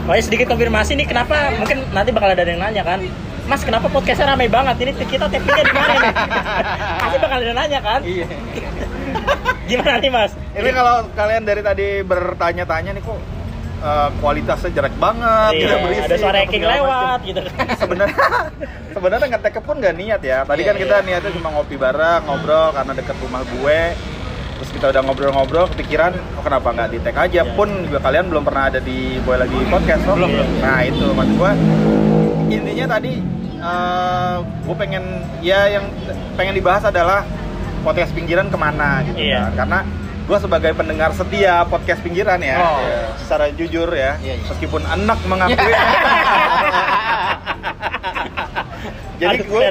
Oh 0.06 0.14
ya 0.14 0.22
sedikit 0.22 0.54
konfirmasi 0.54 0.94
nih 0.94 1.10
kenapa 1.10 1.50
mungkin 1.58 1.82
nanti 1.90 2.14
bakal 2.14 2.30
ada 2.30 2.46
yang 2.46 2.62
nanya 2.62 2.86
kan? 2.86 3.02
Mas 3.50 3.66
kenapa 3.66 3.90
podcastnya 3.90 4.38
ramai 4.38 4.46
banget? 4.46 4.78
Ini 4.86 4.92
kita 5.10 5.26
tappingnya 5.26 5.66
di 5.66 5.74
mana 5.74 5.94
nih? 5.98 6.14
Pasti 7.02 7.18
bakal 7.18 7.38
ada 7.42 7.46
yang 7.50 7.58
nanya 7.58 7.80
kan? 7.82 8.00
Iya. 8.06 8.26
gimana 9.70 9.98
nih 9.98 10.12
Mas? 10.14 10.32
Ini 10.54 10.70
kalau 10.70 10.96
kalian 11.18 11.44
dari 11.50 11.62
tadi 11.66 11.88
bertanya-tanya 12.06 12.94
nih 12.94 13.02
kok 13.02 13.18
eh, 13.78 14.10
kualitasnya 14.16 14.70
jelek 14.72 14.96
banget 14.96 15.52
Iya, 15.52 15.62
tidak 15.62 15.78
berisik 15.82 16.06
ada 16.06 16.16
suara 16.18 16.38
Eking 16.42 16.64
lewat 16.64 17.00
macem. 17.18 17.28
gitu 17.28 17.40
sebenarnya 17.76 18.26
sebenarnya 18.96 19.28
ngetek 19.30 19.56
pun 19.60 19.76
nggak 19.78 19.96
niat 19.96 20.22
ya 20.22 20.40
tadi 20.42 20.62
Iya, 20.62 20.68
kan 20.68 20.76
kita 20.78 20.96
iya. 20.96 21.06
niatnya 21.06 21.32
cuma 21.32 21.50
ngopi 21.52 21.76
bareng 21.76 22.22
ngobrol 22.24 22.68
karena 22.72 22.92
deket 22.94 23.16
rumah 23.20 23.42
gue 23.44 23.80
terus 24.56 24.70
kita 24.72 24.86
udah 24.88 25.02
ngobrol-ngobrol 25.04 25.66
kepikiran 25.70 26.12
oh 26.34 26.42
kenapa 26.42 26.68
nggak 26.72 26.90
di 26.90 27.00
tag 27.00 27.16
aja 27.18 27.42
Iya. 27.42 27.54
pun 27.54 27.68
juga 27.84 28.00
kalian 28.00 28.26
belum 28.26 28.44
pernah 28.44 28.64
ada 28.68 28.80
di 28.80 28.98
boy 29.20 29.36
lagi 29.36 29.60
podcast? 29.68 30.02
Belum, 30.06 30.30
belum. 30.30 30.48
nah 30.60 30.80
itu 30.82 31.06
maksud 31.06 31.36
gue 31.36 31.52
intinya 32.48 32.86
tadi 32.90 33.12
eh, 33.58 34.36
gue 34.40 34.76
pengen 34.76 35.04
ya 35.40 35.68
yang 35.70 35.86
pengen 36.34 36.54
dibahas 36.54 36.84
adalah 36.84 37.28
podcast 37.82 38.12
pinggiran 38.12 38.48
ke 38.48 38.56
mana 38.56 39.04
gitu 39.04 39.20
Iya. 39.20 39.52
kan 39.52 39.54
karena 39.58 39.80
gue 40.26 40.38
sebagai 40.38 40.74
pendengar 40.74 41.10
setia 41.12 41.62
podcast 41.64 42.02
pinggiran 42.02 42.42
ya, 42.42 42.58
Oh. 42.58 42.82
ya, 42.82 43.14
secara 43.16 43.46
jujur 43.52 43.86
ya 43.88 44.18
Iya, 44.18 44.34
iya. 44.36 44.46
meskipun 44.48 44.82
enak 44.82 45.20
mengakui 45.24 45.54
jadi 49.16 49.38
Aduh, 49.38 49.46
gue 49.48 49.62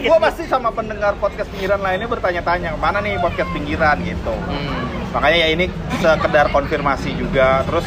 gue 0.00 0.16
pasti 0.18 0.42
sama 0.46 0.70
pendengar 0.70 1.12
podcast 1.14 1.50
pinggiran 1.50 1.76
lainnya 1.78 2.06
bertanya-tanya 2.06 2.72
mana 2.74 2.98
nih 2.98 3.18
podcast 3.18 3.50
pinggiran 3.50 3.98
gitu 4.00 4.32
Hmm. 4.32 5.10
makanya 5.12 5.38
ya 5.40 5.48
ini 5.50 5.66
sekedar 5.98 6.46
konfirmasi 6.48 7.12
juga 7.12 7.62
terus 7.64 7.84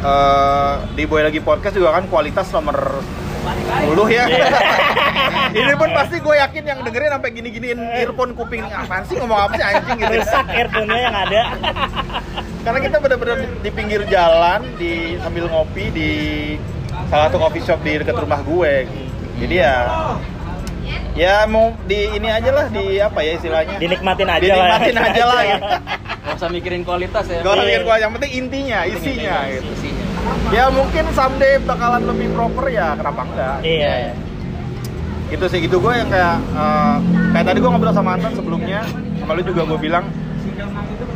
eh, 0.00 0.74
di 0.92 1.04
Boy 1.04 1.20
Lagi 1.20 1.38
Podcast 1.38 1.74
juga 1.74 1.92
kan 1.92 2.06
kualitas 2.06 2.48
nomor 2.50 3.02
10 3.40 3.96
ya 4.10 4.24
Iya. 4.26 4.46
ini 5.64 5.72
pun 5.74 5.90
pasti 5.90 6.16
gue 6.18 6.34
yakin 6.36 6.62
yang 6.62 6.78
dengerin 6.84 7.10
sampai 7.10 7.30
gini-giniin 7.32 7.80
earphone 7.96 8.32
kuping 8.32 8.64
apaan 8.64 9.02
sih 9.04 9.16
ngomong 9.16 9.48
apa 9.48 9.52
sih 9.56 9.64
anjing 9.64 9.98
gitu 9.98 10.14
rusak 10.14 10.46
earphone-nya 10.46 10.98
yang 11.00 11.16
ada 11.16 11.42
karena 12.60 12.78
kita 12.78 12.96
benar-benar 13.00 13.38
di, 13.64 13.70
pinggir 13.72 14.02
jalan 14.06 14.60
di 14.76 15.16
sambil 15.18 15.48
ngopi 15.48 15.84
di 15.90 16.10
salah 17.08 17.26
satu 17.28 17.40
coffee 17.40 17.64
shop 17.64 17.80
di 17.80 17.92
dekat 17.98 18.16
rumah 18.16 18.40
gue 18.40 18.72
jadi 19.40 19.54
ya 19.56 19.76
ya 21.14 21.34
mau 21.44 21.74
di 21.84 22.12
ini 22.12 22.28
aja 22.28 22.50
lah 22.50 22.66
di 22.68 22.98
apa 22.98 23.18
ya 23.20 23.32
istilahnya 23.34 23.76
dinikmatin 23.78 24.28
aja 24.28 24.42
dinikmatin 24.42 24.94
lah 24.94 25.04
aja 25.06 25.24
lah 25.26 25.40
gitu. 25.50 25.66
Gak 26.20 26.36
usah 26.36 26.50
mikirin 26.52 26.82
kualitas 26.84 27.24
ya. 27.26 27.40
Gak 27.40 27.48
usah 27.48 27.64
Iya. 27.64 27.68
mikir 27.74 27.82
gua, 27.82 27.96
yang 27.96 28.12
penting 28.12 28.32
intinya, 28.38 28.78
isinya 28.84 29.36
gitu. 29.50 29.66
Isinya. 29.72 29.99
Ya 30.50 30.66
mungkin 30.68 31.04
someday 31.14 31.62
bakalan 31.62 32.02
lebih 32.10 32.34
proper 32.34 32.66
ya, 32.68 32.98
kenapa 32.98 33.22
enggak? 33.22 33.56
iya 33.62 34.14
Gitu 35.30 35.44
sih, 35.46 35.58
gitu 35.62 35.78
gue 35.78 35.92
yang 35.94 36.10
kayak 36.10 36.42
eh, 36.42 36.96
kayak 37.30 37.46
tadi 37.46 37.58
gue 37.62 37.70
ngobrol 37.70 37.94
sama 37.94 38.18
Anton 38.18 38.34
sebelumnya, 38.34 38.82
sama 39.22 39.38
lu 39.38 39.42
juga 39.46 39.62
gue 39.62 39.78
bilang 39.78 40.04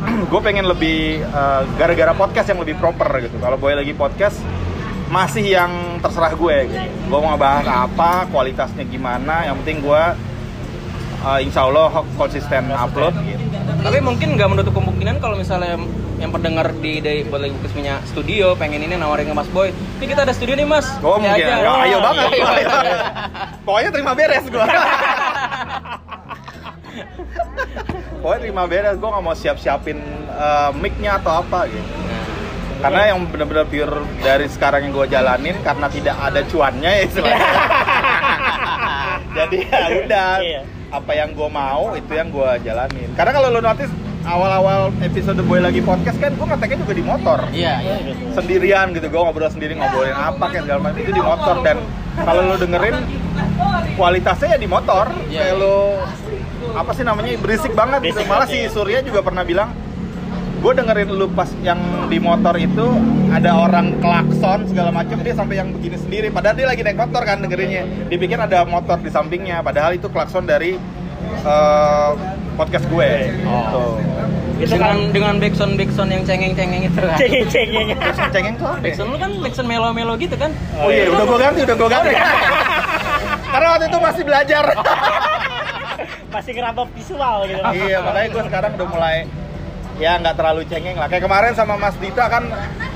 gue 0.31 0.39
pengen 0.39 0.65
lebih 0.71 1.19
eh, 1.19 1.61
gara-gara 1.75 2.15
podcast 2.15 2.47
yang 2.47 2.63
lebih 2.63 2.79
proper 2.79 3.11
gitu. 3.19 3.35
Kalau 3.43 3.59
boy 3.59 3.75
lagi 3.75 3.91
podcast 3.91 4.39
masih 5.11 5.45
yang 5.51 5.99
terserah 5.99 6.31
gue 6.31 6.55
gitu. 6.71 6.87
Gue 7.11 7.19
mau 7.19 7.35
ngebahas 7.35 7.67
apa, 7.91 8.31
kualitasnya 8.31 8.87
gimana, 8.87 9.51
yang 9.51 9.59
penting 9.61 9.83
gue 9.83 10.03
eh, 11.27 11.39
insya 11.43 11.67
Allah 11.67 11.91
konsisten 12.15 12.71
upload 12.71 13.13
gitu. 13.19 13.43
Tapi 13.83 13.99
mungkin 13.99 14.39
nggak 14.39 14.49
menutup 14.49 14.73
kemungkinan 14.79 15.19
kalau 15.19 15.35
misalnya 15.35 15.75
yang 16.15 16.31
pendengar 16.31 16.71
di 16.79 17.03
dari 17.03 17.27
buat 17.27 17.43
lagi 17.43 17.55
punya 17.67 17.99
studio 18.07 18.55
pengen 18.55 18.79
ini 18.81 18.95
nawarin 18.95 19.27
ke 19.27 19.35
Mas 19.35 19.49
Boy. 19.51 19.75
Ini 19.99 20.05
kita 20.07 20.23
ada 20.23 20.31
studio 20.31 20.55
nih 20.55 20.63
Mas. 20.63 20.87
Oh 21.03 21.19
mungkin, 21.19 21.35
aja. 21.35 21.59
ya, 21.59 21.71
ayo 21.85 21.97
banget. 21.99 22.27
Ayo, 22.31 22.45
ayo, 22.47 22.67
ayo. 22.71 22.95
Pokoknya 23.67 23.89
terima 23.91 24.11
beres 24.15 24.45
gua. 24.47 24.65
Pokoknya 28.23 28.39
terima 28.41 28.63
beres, 28.65 28.95
gua 28.97 29.09
nggak 29.17 29.25
mau 29.25 29.35
siap-siapin 29.35 29.99
eh, 30.31 30.69
mic-nya 30.79 31.19
atau 31.19 31.43
apa 31.43 31.67
gitu. 31.67 31.91
Karena 32.75 33.15
yang 33.15 33.19
bener-bener 33.31 33.65
pure 33.65 33.95
dari 34.19 34.45
sekarang 34.47 34.87
yang 34.87 34.93
gua 34.93 35.07
jalanin 35.07 35.55
karena 35.63 35.87
tidak 35.89 36.15
ada 36.15 36.41
cuannya 36.47 36.91
ya 36.91 37.01
istilahnya. 37.05 37.43
Jadi 39.35 39.57
ya 39.67 39.85
udah, 39.99 40.31
Iya. 40.39 40.61
apa 40.91 41.11
yang 41.11 41.29
gua 41.35 41.49
mau 41.51 41.91
itu 41.93 42.11
yang 42.15 42.31
gua 42.31 42.55
jalanin. 42.57 43.11
Karena 43.13 43.31
kalau 43.35 43.51
lo 43.51 43.59
notice 43.59 43.91
awal-awal 44.25 44.89
episode 45.05 45.39
Boy 45.45 45.61
lagi 45.61 45.79
podcast 45.85 46.17
kan 46.17 46.33
gua 46.35 46.53
ngeteknya 46.53 46.77
juga 46.81 46.93
di 46.97 47.03
motor. 47.05 47.39
Iya, 47.53 47.73
iya. 47.81 47.95
sendirian 48.33 48.91
gitu 48.91 49.07
gue 49.07 49.21
ngobrol 49.21 49.49
sendiri 49.53 49.77
ngobrolin 49.77 50.17
apa 50.17 50.45
kayak 50.49 50.63
segala 50.65 50.79
macam 50.81 50.99
itu 50.99 51.13
di 51.13 51.23
motor. 51.23 51.55
Dan 51.61 51.77
kalau 52.17 52.41
lo 52.41 52.55
dengerin 52.57 52.97
kualitasnya 53.95 54.57
ya 54.57 54.59
di 54.59 54.67
motor. 54.67 55.05
Iya, 55.29 55.39
kayak 55.45 55.55
lo 55.61 55.75
apa 56.75 56.91
sih 56.97 57.03
namanya 57.05 57.31
berisik 57.39 57.71
banget 57.77 57.99
gitu. 58.03 58.19
Berisik 58.19 58.27
malah 58.27 58.49
banget, 58.49 58.51
si 58.51 58.57
iya. 58.65 58.69
Surya 58.73 58.99
juga 59.05 59.19
pernah 59.21 59.45
bilang 59.45 59.69
gue 60.55 60.73
dengerin 60.73 61.13
lu 61.13 61.29
pas 61.29 61.45
yang 61.61 61.77
di 62.09 62.17
motor 62.17 62.57
itu 62.57 62.87
ada 63.29 63.53
orang 63.53 64.01
klakson 64.01 64.65
segala 64.65 64.89
macam. 64.89 65.21
Dia 65.21 65.37
sampai 65.37 65.61
yang 65.61 65.69
begini 65.69 65.97
sendiri. 66.01 66.27
Padahal 66.33 66.57
dia 66.57 66.65
lagi 66.65 66.81
naik 66.81 66.97
motor 66.97 67.21
kan 67.21 67.37
dengerinnya. 67.45 67.85
Dipikir 68.09 68.41
ada 68.41 68.65
motor 68.65 68.97
di 68.97 69.13
sampingnya. 69.13 69.61
Padahal 69.61 69.93
itu 69.93 70.09
klakson 70.09 70.49
dari 70.49 70.73
eh, 71.45 72.11
podcast 72.55 72.85
gue 72.87 73.09
Oh. 73.43 73.99
Itu 74.55 74.71
dengan 74.71 74.87
kan 74.95 75.11
dengan 75.11 75.33
backsound 75.35 75.75
backsound 75.75 76.09
yang 76.09 76.23
cengeng-cengeng 76.23 76.87
itu 76.87 76.95
kan. 76.97 77.17
cengeng-cengeng. 77.19 77.87
Terus 77.93 78.17
cengeng 78.31 78.55
tuh 78.55 78.65
apa 78.65 78.79
ya? 78.79 78.83
Backsound 78.87 79.09
lu 79.11 79.17
kan 79.17 79.31
backsound 79.39 79.67
melo-melo 79.67 80.13
gitu 80.15 80.35
kan. 80.35 80.51
Oh 80.75 80.87
iya, 80.87 81.05
udah 81.05 81.25
gue 81.25 81.37
ganti, 81.37 81.59
udah 81.61 81.75
gue 81.75 81.89
ganti. 81.89 82.11
Karena 83.53 83.67
waktu 83.69 83.85
itu 83.87 83.97
masih 83.99 84.23
belajar. 84.23 84.63
Masih 86.27 86.51
ngerambah 86.51 86.91
visual 86.91 87.47
gitu. 87.47 87.61
iya, 87.79 88.03
makanya 88.03 88.27
gue 88.29 88.43
sekarang 88.43 88.71
udah 88.75 88.87
mulai 88.91 89.17
ya 89.95 90.19
nggak 90.19 90.35
terlalu 90.35 90.67
cengeng 90.67 90.99
lah. 90.99 91.07
Kayak 91.07 91.23
kemarin 91.23 91.55
sama 91.55 91.79
Mas 91.79 91.95
Dita 91.95 92.27
kan 92.27 92.43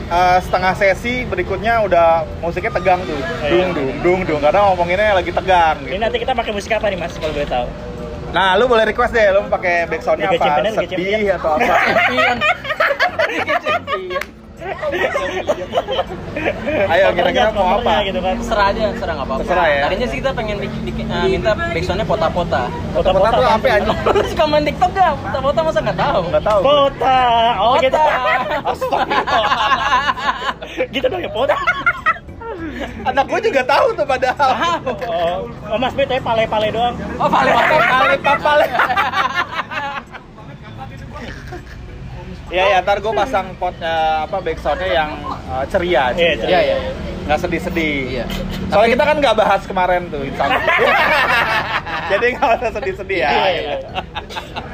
eh, 0.10 0.38
setengah 0.44 0.76
sesi 0.76 1.24
berikutnya 1.24 1.80
udah 1.80 2.08
musiknya 2.40 2.76
tegang 2.76 3.00
tuh, 3.02 3.16
dung 3.48 3.72
dung 3.72 3.92
dung 4.04 4.20
dung. 4.28 4.40
Karena 4.44 4.68
ngomonginnya 4.68 5.16
lagi 5.16 5.32
tegang. 5.32 5.80
Ini 5.80 5.88
Gitu. 5.90 6.04
nanti 6.04 6.18
kita 6.20 6.36
pakai 6.36 6.52
musik 6.52 6.72
apa 6.74 6.92
nih 6.92 7.00
Mas 7.00 7.16
kalau 7.16 7.32
boleh 7.32 7.48
tahu? 7.48 7.68
Nah, 8.30 8.54
lu 8.58 8.70
boleh 8.70 8.86
request 8.86 9.10
deh, 9.12 9.26
lu 9.34 9.42
mau 9.46 9.52
pakai 9.52 9.90
backsoundnya 9.90 10.30
Liga 10.30 10.38
apa? 10.38 10.46
Champion, 10.62 10.74
Sedih 10.78 10.90
Champion. 10.90 11.36
atau 11.36 11.52
apa? 11.58 11.66
Champion. 11.66 12.38
Ayo 16.90 17.06
kira-kira 17.14 17.50
mau 17.52 17.80
apa? 17.80 17.94
gitu 18.06 18.20
kan. 18.20 18.36
Terserah 18.38 18.66
aja, 18.72 18.84
terserah 18.94 19.14
nggak 19.18 19.28
apa-apa. 19.28 19.42
Terserah 19.44 19.68
ya. 19.68 19.82
Tadinya 19.88 20.08
sih 20.08 20.18
kita 20.22 20.32
pengen 20.34 20.58
bikin, 20.60 20.82
bikin 20.86 21.06
eh, 21.10 21.26
minta 21.28 21.52
backsoundnya 21.56 22.06
pota-pota. 22.06 22.64
Foto-foto 22.94 23.30
tuh 23.34 23.46
apa 23.46 23.68
anjing? 23.68 23.98
Lu 24.16 24.24
suka 24.24 24.44
main 24.46 24.64
TikTok 24.64 24.92
gak? 24.94 25.14
Pota-pota 25.20 25.60
masa 25.64 25.80
nggak 25.84 25.98
tahu? 26.00 26.22
Nggak 26.30 26.44
tahu. 26.46 26.60
Pota. 26.64 27.20
Oh 27.60 27.74
Pota. 27.76 27.84
gitu. 27.84 28.00
Astagfirullah. 28.70 29.52
gitu 30.94 31.06
dong 31.10 31.22
ya 31.24 31.30
pota. 31.32 31.56
Anak 33.06 33.26
gue 33.28 33.40
juga 33.52 33.62
tahu 33.64 33.88
tuh 33.96 34.06
padahal. 34.08 34.50
Tahu. 34.56 34.92
Oh, 35.08 35.38
oh 35.74 35.78
Mas 35.80 35.94
B 35.96 36.04
tapi 36.06 36.22
pale-pale 36.22 36.68
doang. 36.72 36.96
Oh, 37.20 37.28
paling 37.28 37.54
Kali 37.90 38.16
papal. 38.24 38.58
Iya 42.50 42.64
ya, 42.66 42.78
ntar 42.82 42.98
gue 42.98 43.14
pasang 43.14 43.54
pot 43.62 43.78
eh, 43.78 44.18
apa 44.26 44.42
backsoundnya 44.42 44.90
yang 44.90 45.12
eh, 45.54 45.66
ceria, 45.70 46.10
Iya, 46.18 46.34
ceria. 46.42 46.60
Iya, 46.66 46.76
iya. 46.82 46.92
nggak 47.30 47.40
sedih-sedih. 47.46 47.98
Iya. 48.10 48.26
Soalnya 48.74 48.90
kita 48.98 49.04
kan 49.06 49.16
nggak 49.22 49.36
bahas 49.38 49.62
kemarin 49.70 50.10
tuh 50.10 50.26
insang. 50.26 50.50
Jadi 52.12 52.26
nggak 52.34 52.50
usah 52.58 52.72
sedih-sedih 52.74 53.18
ya. 53.22 53.30
Iya, 53.30 53.46
iya. 53.54 53.76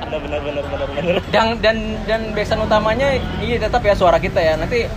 Benar 0.08 0.20
benar 0.24 0.40
benar 0.40 0.64
benar 0.64 0.88
benar. 0.88 1.16
Dan 1.36 1.46
dan 1.60 1.78
dan 2.08 2.22
backsound 2.32 2.64
utamanya 2.64 3.20
iya 3.44 3.60
tetap 3.60 3.84
ya 3.84 3.92
suara 3.92 4.24
kita 4.24 4.40
ya. 4.40 4.56
Nanti 4.56 4.88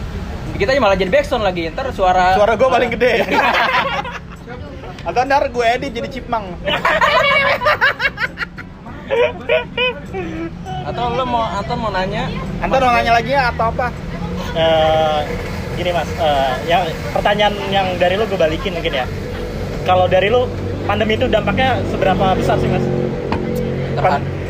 kita 0.59 0.75
malah 0.83 0.99
jadi 0.99 1.11
backsound 1.11 1.47
lagi. 1.47 1.71
Ntar 1.71 1.95
suara 1.95 2.35
Suara 2.35 2.59
gue 2.59 2.69
paling 2.69 2.91
gede. 2.99 3.13
Atau 5.09 5.23
ntar 5.25 5.47
gue 5.49 5.65
edit 5.65 5.95
jadi 5.95 6.09
cipmang. 6.11 6.45
Atau 10.85 11.05
lo 11.15 11.25
mau 11.25 11.47
Anton 11.47 11.79
mau 11.81 11.91
nanya? 11.95 12.29
Anton 12.61 12.79
mau 12.83 12.93
nanya 12.93 13.13
lagi 13.17 13.31
ya 13.33 13.49
atau 13.55 13.73
apa? 13.73 13.89
Eh, 14.53 15.21
gini 15.81 15.91
Mas, 15.95 16.11
eh, 16.19 16.55
yang 16.69 16.85
pertanyaan 17.15 17.55
yang 17.73 17.87
dari 17.97 18.21
lu 18.21 18.29
gue 18.29 18.37
balikin 18.37 18.77
mungkin 18.77 19.01
ya. 19.01 19.07
Kalau 19.89 20.05
dari 20.11 20.29
lu 20.29 20.45
pandemi 20.85 21.17
itu 21.17 21.25
dampaknya 21.25 21.81
seberapa 21.89 22.37
besar 22.37 22.61
sih 22.61 22.69
Mas? 22.69 22.85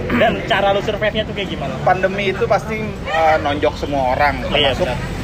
Dan 0.08 0.40
cara 0.48 0.72
lu 0.74 0.80
survive-nya 0.82 1.22
tuh 1.28 1.34
kayak 1.36 1.54
gimana? 1.54 1.74
Pandemi 1.86 2.34
itu 2.34 2.48
pasti 2.50 2.82
eh, 3.06 3.36
nonjok 3.38 3.74
semua 3.78 4.16
orang, 4.18 4.42
Iya, 4.50 4.74
termasuk 4.74 4.88
benar. 4.90 5.17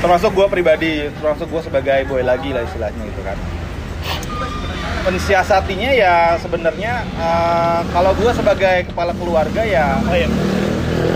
Termasuk 0.00 0.30
gue 0.32 0.46
pribadi, 0.48 0.92
termasuk 1.12 1.46
gue 1.46 1.62
sebagai 1.62 1.98
boy 2.04 2.22
lagi 2.22 2.50
lah 2.50 2.62
istilahnya 2.62 3.02
gitu 3.04 3.20
kan. 3.20 3.36
Mensiasatinya 5.00 5.90
ya 5.92 6.14
sebenarnya 6.36 6.92
eh, 7.16 7.80
kalau 7.88 8.12
gue 8.12 8.30
sebagai 8.30 8.84
kepala 8.86 9.16
keluarga 9.16 9.64
ya 9.64 9.96
Oh 9.98 10.12
iya. 10.12 10.28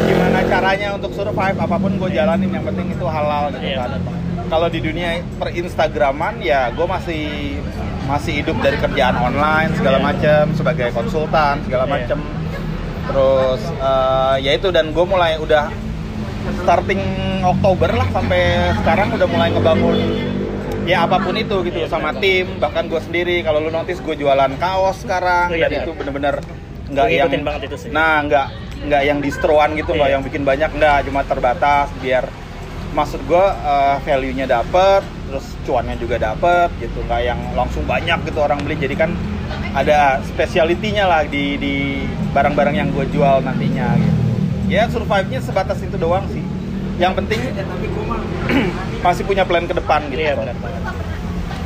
gimana 0.05 0.41
caranya 0.43 0.97
untuk 0.97 1.13
survive 1.13 1.53
apa 1.55 1.77
pun 1.77 1.93
gue 1.95 2.11
jalanin 2.11 2.49
yang 2.49 2.65
penting 2.65 2.89
itu 2.91 3.05
halal 3.05 3.53
gitu 3.53 3.61
Iya, 3.61 3.85
kan. 3.85 4.01
Kalau 4.45 4.69
di 4.69 4.81
dunia 4.81 5.09
per 5.37 5.53
Instagraman 5.53 6.41
ya 6.41 6.73
gue 6.73 6.87
masih 6.87 7.25
masih 8.05 8.41
hidup 8.41 8.57
dari 8.61 8.77
kerjaan 8.77 9.17
online 9.17 9.77
segala 9.77 10.01
Iya. 10.01 10.05
macam 10.07 10.43
sebagai 10.57 10.89
konsultan 10.91 11.55
segala 11.65 11.85
Iya. 11.85 11.93
macam. 11.93 12.19
Terus 13.05 13.61
eh, 13.69 14.35
ya 14.41 14.53
itu 14.57 14.69
dan 14.73 14.97
gue 14.97 15.05
mulai 15.05 15.37
udah 15.37 15.69
starting 16.61 17.03
Oktober 17.41 17.91
lah 17.91 18.09
sampai 18.11 18.41
sekarang 18.81 19.09
udah 19.13 19.29
mulai 19.29 19.49
ngebangun 19.51 19.97
ya 20.85 21.09
apa 21.09 21.17
pun 21.17 21.33
itu 21.35 21.57
gitu 21.65 21.79
Iya, 21.81 21.89
sama 21.89 22.13
benar. 22.13 22.21
tim 22.21 22.47
bahkan 22.61 22.85
gue 22.87 23.01
sendiri 23.01 23.41
kalau 23.41 23.59
lu 23.59 23.73
notice 23.73 24.01
gue 24.01 24.15
jualan 24.15 24.53
kaos 24.61 25.01
sekarang 25.01 25.49
Iya, 25.51 25.67
dan 25.67 25.71
iya. 25.73 25.83
itu 25.83 25.91
bener-bener 25.97 26.35
nggak 26.85 27.07
yang 27.09 27.29
banget 27.41 27.63
itu 27.73 27.77
sih. 27.81 27.89
nah 27.89 28.21
nggak 28.21 28.47
nggak 28.85 29.03
yang 29.09 29.19
distroan 29.25 29.73
gitu 29.73 29.97
nggak 29.97 30.09
Iya. 30.13 30.15
yang 30.21 30.23
bikin 30.23 30.43
banyak 30.45 30.71
nggak 30.71 31.09
cuma 31.09 31.25
terbatas 31.25 31.89
biar 32.05 32.29
maksud 32.93 33.25
gue 33.25 33.45
eh, 33.65 33.97
value-nya 34.05 34.47
dapet 34.47 35.03
terus 35.25 35.47
cuannya 35.65 35.97
juga 35.97 36.21
dapet 36.21 36.69
gitu 36.79 37.01
nggak 37.03 37.21
yang 37.25 37.41
langsung 37.57 37.89
banyak 37.89 38.21
gitu 38.29 38.39
orang 38.39 38.61
beli 38.61 38.77
jadi 38.77 38.95
kan 38.95 39.11
ada 39.73 40.21
speciality-nya 40.23 41.09
lah 41.09 41.23
di 41.25 41.57
di 41.57 41.75
barang-barang 42.31 42.77
yang 42.77 42.89
gue 42.93 43.09
jual 43.09 43.41
nantinya 43.41 43.97
gitu 43.97 44.24
ya 44.67 44.89
survive-nya 44.89 45.41
sebatas 45.41 45.79
itu 45.79 45.97
doang 45.97 46.25
sih 46.29 46.43
yang 46.97 47.13
penting 47.13 47.41
masih 49.05 49.23
punya 49.25 49.43
plan 49.43 49.65
ke 49.65 49.75
depan 49.75 50.07
gitu 50.09 50.21
Iya 50.21 50.35
benar 50.35 50.57
banget. 50.57 50.83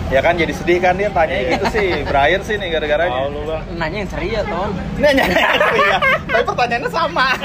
ya 0.09 0.21
kan 0.25 0.35
jadi 0.35 0.53
sedih 0.53 0.79
kan 0.81 0.97
dia 0.97 1.13
tanya 1.13 1.37
gitu 1.47 1.65
sih 1.69 2.01
Brian 2.03 2.41
sih 2.41 2.57
nih 2.57 2.73
gara-garanya 2.73 3.29
lu 3.29 3.45
bang. 3.45 3.61
Nanya 3.77 3.97
yang 4.01 4.09
ceria, 4.09 4.41
Ton. 4.43 4.73
Nanya 4.97 5.25
iya. 5.29 5.99
Tapi 6.25 6.43
pertanyaannya 6.45 6.89
sama. 6.89 7.27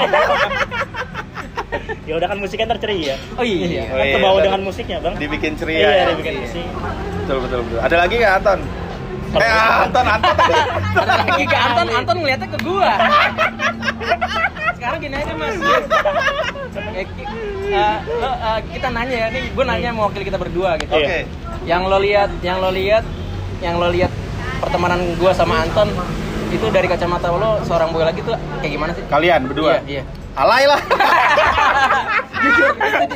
Ya 2.04 2.14
udah 2.16 2.28
kan 2.28 2.38
musiknya 2.38 2.68
ntar 2.68 2.78
ceria. 2.78 3.16
Oh 3.34 3.42
iya. 3.42 3.88
Oh 3.88 3.96
Kan 3.96 4.04
iya, 4.06 4.14
kebawa 4.14 4.32
benar. 4.36 4.44
dengan 4.46 4.60
musiknya 4.62 4.98
bang. 5.00 5.14
Dibikin 5.18 5.52
ceria. 5.56 5.80
Iya, 5.80 5.90
ya? 5.90 6.04
dibikin 6.12 6.34
musik. 6.40 6.64
Betul 7.18 7.36
betul 7.42 7.58
betul. 7.66 7.78
Ada 7.80 7.96
lagi 7.98 8.14
nggak 8.14 8.32
Anton? 8.38 8.58
Eh 9.34 9.50
Anton 9.82 10.06
Anton. 10.06 10.34
Ada 10.94 11.14
lagi 11.24 11.44
ke 11.44 11.56
Anton, 11.58 11.86
Anton 11.90 12.16
ngeliatnya 12.22 12.48
ke 12.48 12.58
gua. 12.62 12.92
Sekarang 14.84 15.00
gini 15.00 15.16
aja 15.16 15.32
mas. 15.32 15.56
Eh, 16.94 17.06
ki- 17.08 17.26
eh, 17.72 17.98
lo, 18.20 18.30
eh, 18.30 18.60
kita 18.70 18.86
nanya 18.92 19.16
ya, 19.16 19.26
nih 19.32 19.50
gue 19.50 19.64
nanya 19.64 19.90
mewakili 19.90 20.28
kita 20.28 20.36
berdua 20.36 20.76
gitu. 20.76 20.92
Oke. 20.92 21.00
Iya. 21.00 21.26
Yang 21.64 21.82
lo 21.88 21.98
lihat, 21.98 22.30
yang 22.44 22.58
lo 22.60 22.70
lihat, 22.70 23.04
yang 23.64 23.74
lo 23.80 23.88
lihat 23.90 24.12
pertemanan 24.60 25.00
gua 25.16 25.32
sama 25.32 25.64
Anton 25.64 25.88
itu 26.52 26.66
dari 26.68 26.86
kacamata 26.86 27.32
lo 27.32 27.64
seorang 27.64 27.90
boy 27.90 28.04
lagi 28.04 28.20
tuh 28.20 28.36
kayak 28.60 28.72
gimana 28.76 28.90
sih? 28.92 29.02
Kalian 29.08 29.48
berdua. 29.48 29.80
Iya, 29.88 30.02
iya. 30.02 30.02
Alay 30.36 30.62
lah. 30.68 30.80
Jujur. 32.44 32.70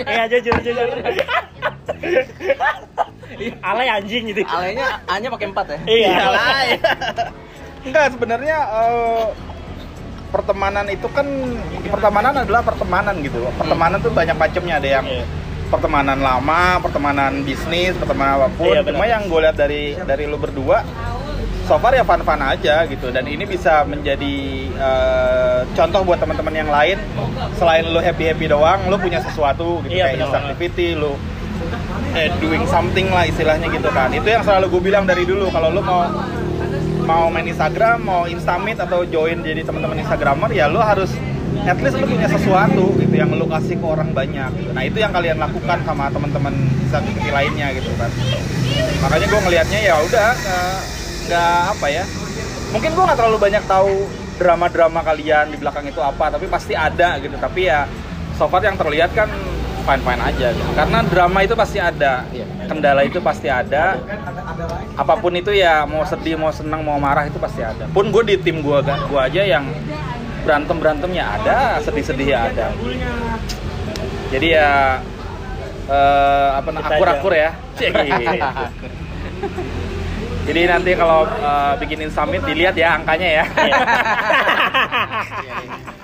Iya 0.17 0.25
jujur 0.33 0.57
jujur. 0.65 0.89
Alay 3.61 3.89
anjing 3.93 4.23
gitu. 4.33 4.41
Alenya 4.49 5.03
hanya 5.07 5.29
pakai 5.29 5.47
empat 5.53 5.67
ya? 5.71 5.79
Iya. 5.85 6.11
Alay. 6.25 6.69
Enggak 7.87 8.07
sebenarnya 8.17 8.57
eh, 8.59 9.25
pertemanan 10.29 10.87
itu 10.89 11.09
kan 11.09 11.27
pertemanan 11.89 12.35
adalah 12.45 12.63
pertemanan 12.63 13.15
gitu. 13.25 13.49
Pertemanan 13.57 13.99
tuh 13.99 14.13
banyak 14.13 14.37
macamnya 14.37 14.75
ada 14.79 14.89
yang 15.01 15.07
Iya. 15.07 15.25
pertemanan 15.69 16.19
lama, 16.21 16.81
pertemanan 16.81 17.45
bisnis, 17.45 17.93
pertemanan 17.97 18.41
apa 18.41 18.49
pun. 18.57 18.73
Benar. 18.73 18.89
Cuma 18.89 19.05
yang 19.05 19.29
gue 19.29 19.41
lihat 19.45 19.57
dari 19.57 19.97
dari 20.01 20.25
lu 20.25 20.41
berdua, 20.41 20.81
so 21.69 21.77
far 21.77 21.93
ya 21.93 22.05
fun-fun 22.05 22.41
aja 22.41 22.89
gitu. 22.89 23.13
Dan 23.13 23.29
ini 23.29 23.45
bisa 23.45 23.85
menjadi 23.85 24.35
eh, 24.73 25.61
contoh 25.77 26.01
buat 26.09 26.21
teman-teman 26.21 26.55
yang 26.57 26.71
lain. 26.73 26.97
Selain 27.61 27.85
lu 27.85 28.01
happy-happy 28.01 28.49
doang, 28.49 28.89
lu 28.89 28.97
punya 28.97 29.21
sesuatu 29.21 29.85
gitu 29.85 29.93
Iya, 30.01 30.17
kayak 30.17 30.33
activity, 30.33 30.97
lu 30.97 31.13
eh, 32.17 32.33
doing 32.41 32.65
something 32.65 33.13
lah 33.13 33.29
istilahnya 33.29 33.69
gitu 33.69 33.93
kan. 33.93 34.09
Itu 34.09 34.25
yang 34.25 34.41
selalu 34.41 34.73
gue 34.73 34.83
bilang 34.89 35.05
dari 35.05 35.29
dulu. 35.29 35.53
Kalau 35.53 35.69
lu 35.69 35.85
mau 35.85 36.09
mau 37.09 37.33
main 37.33 37.49
Instagram, 37.49 38.05
mau 38.05 38.29
Instamit 38.29 38.77
atau 38.77 39.01
join 39.09 39.41
jadi 39.41 39.65
teman-teman 39.65 39.97
Instagramer, 40.05 40.53
ya 40.53 40.69
lu 40.69 40.77
harus 40.77 41.09
at 41.65 41.81
least 41.81 41.97
lu 41.97 42.05
punya 42.05 42.29
sesuatu 42.29 42.93
gitu 43.01 43.15
yang 43.17 43.33
lu 43.33 43.49
kasih 43.49 43.81
ke 43.81 43.87
orang 43.89 44.13
banyak. 44.13 44.53
Gitu. 44.61 44.71
Nah 44.77 44.85
itu 44.85 45.01
yang 45.01 45.17
kalian 45.17 45.41
lakukan 45.41 45.81
sama 45.89 46.13
teman-teman 46.13 46.53
Instagram 46.85 47.33
lainnya 47.33 47.73
gitu 47.73 47.89
kan. 47.97 48.13
Makanya 49.09 49.27
gue 49.33 49.41
ngelihatnya 49.49 49.81
ya 49.81 49.95
udah 50.05 50.31
nggak 51.33 51.61
apa 51.73 51.87
ya. 51.89 52.05
Mungkin 52.77 52.91
gue 52.93 53.05
nggak 53.09 53.19
terlalu 53.19 53.39
banyak 53.41 53.65
tahu 53.65 53.93
drama-drama 54.37 55.01
kalian 55.01 55.49
di 55.49 55.57
belakang 55.57 55.89
itu 55.89 56.05
apa, 56.05 56.29
tapi 56.29 56.45
pasti 56.47 56.77
ada 56.77 57.17
gitu. 57.25 57.41
Tapi 57.41 57.73
ya 57.73 57.89
so 58.37 58.45
far 58.53 58.61
yang 58.61 58.77
terlihat 58.77 59.17
kan 59.17 59.33
fine-fine 59.89 60.21
aja 60.21 60.47
gitu. 60.53 60.71
Karena 60.77 60.99
drama 61.09 61.39
itu 61.41 61.57
pasti 61.57 61.81
ada, 61.81 62.29
Iya. 62.29 62.45
kendala 62.69 63.01
itu 63.09 63.19
pasti 63.25 63.49
ada. 63.49 63.97
Apa 65.01 65.17
pun 65.17 65.33
itu 65.33 65.57
ya 65.57 65.89
mau 65.89 66.05
sedih, 66.05 66.37
mau 66.37 66.53
senang, 66.53 66.85
mau 66.85 67.01
marah 67.01 67.25
itu 67.25 67.41
pasti 67.41 67.65
ada. 67.65 67.89
Pun 67.89 68.13
gue 68.13 68.23
di 68.29 68.37
tim 68.37 68.61
gue 68.61 68.79
gue 68.85 69.21
aja 69.21 69.43
yang 69.49 69.65
berantem 70.45 70.77
berantemnya 70.77 71.25
ada, 71.41 71.81
sedih 71.81 72.05
sedih 72.05 72.29
ya 72.37 72.53
ada. 72.53 72.69
Jadi 74.29 74.47
ya 74.53 75.01
eh, 75.89 76.49
apa 76.61 76.69
Kita 76.69 76.85
akur-akur 76.93 77.33
ya. 77.33 77.51
Jadi 80.49 80.61
nanti 80.69 80.91
kalau 80.97 81.25
eh, 81.25 81.73
bikinin 81.81 82.13
summit 82.13 82.45
dilihat 82.45 82.77
ya 82.77 83.01
angkanya 83.01 83.29
ya. 83.41 83.45
Iya. 83.49 83.81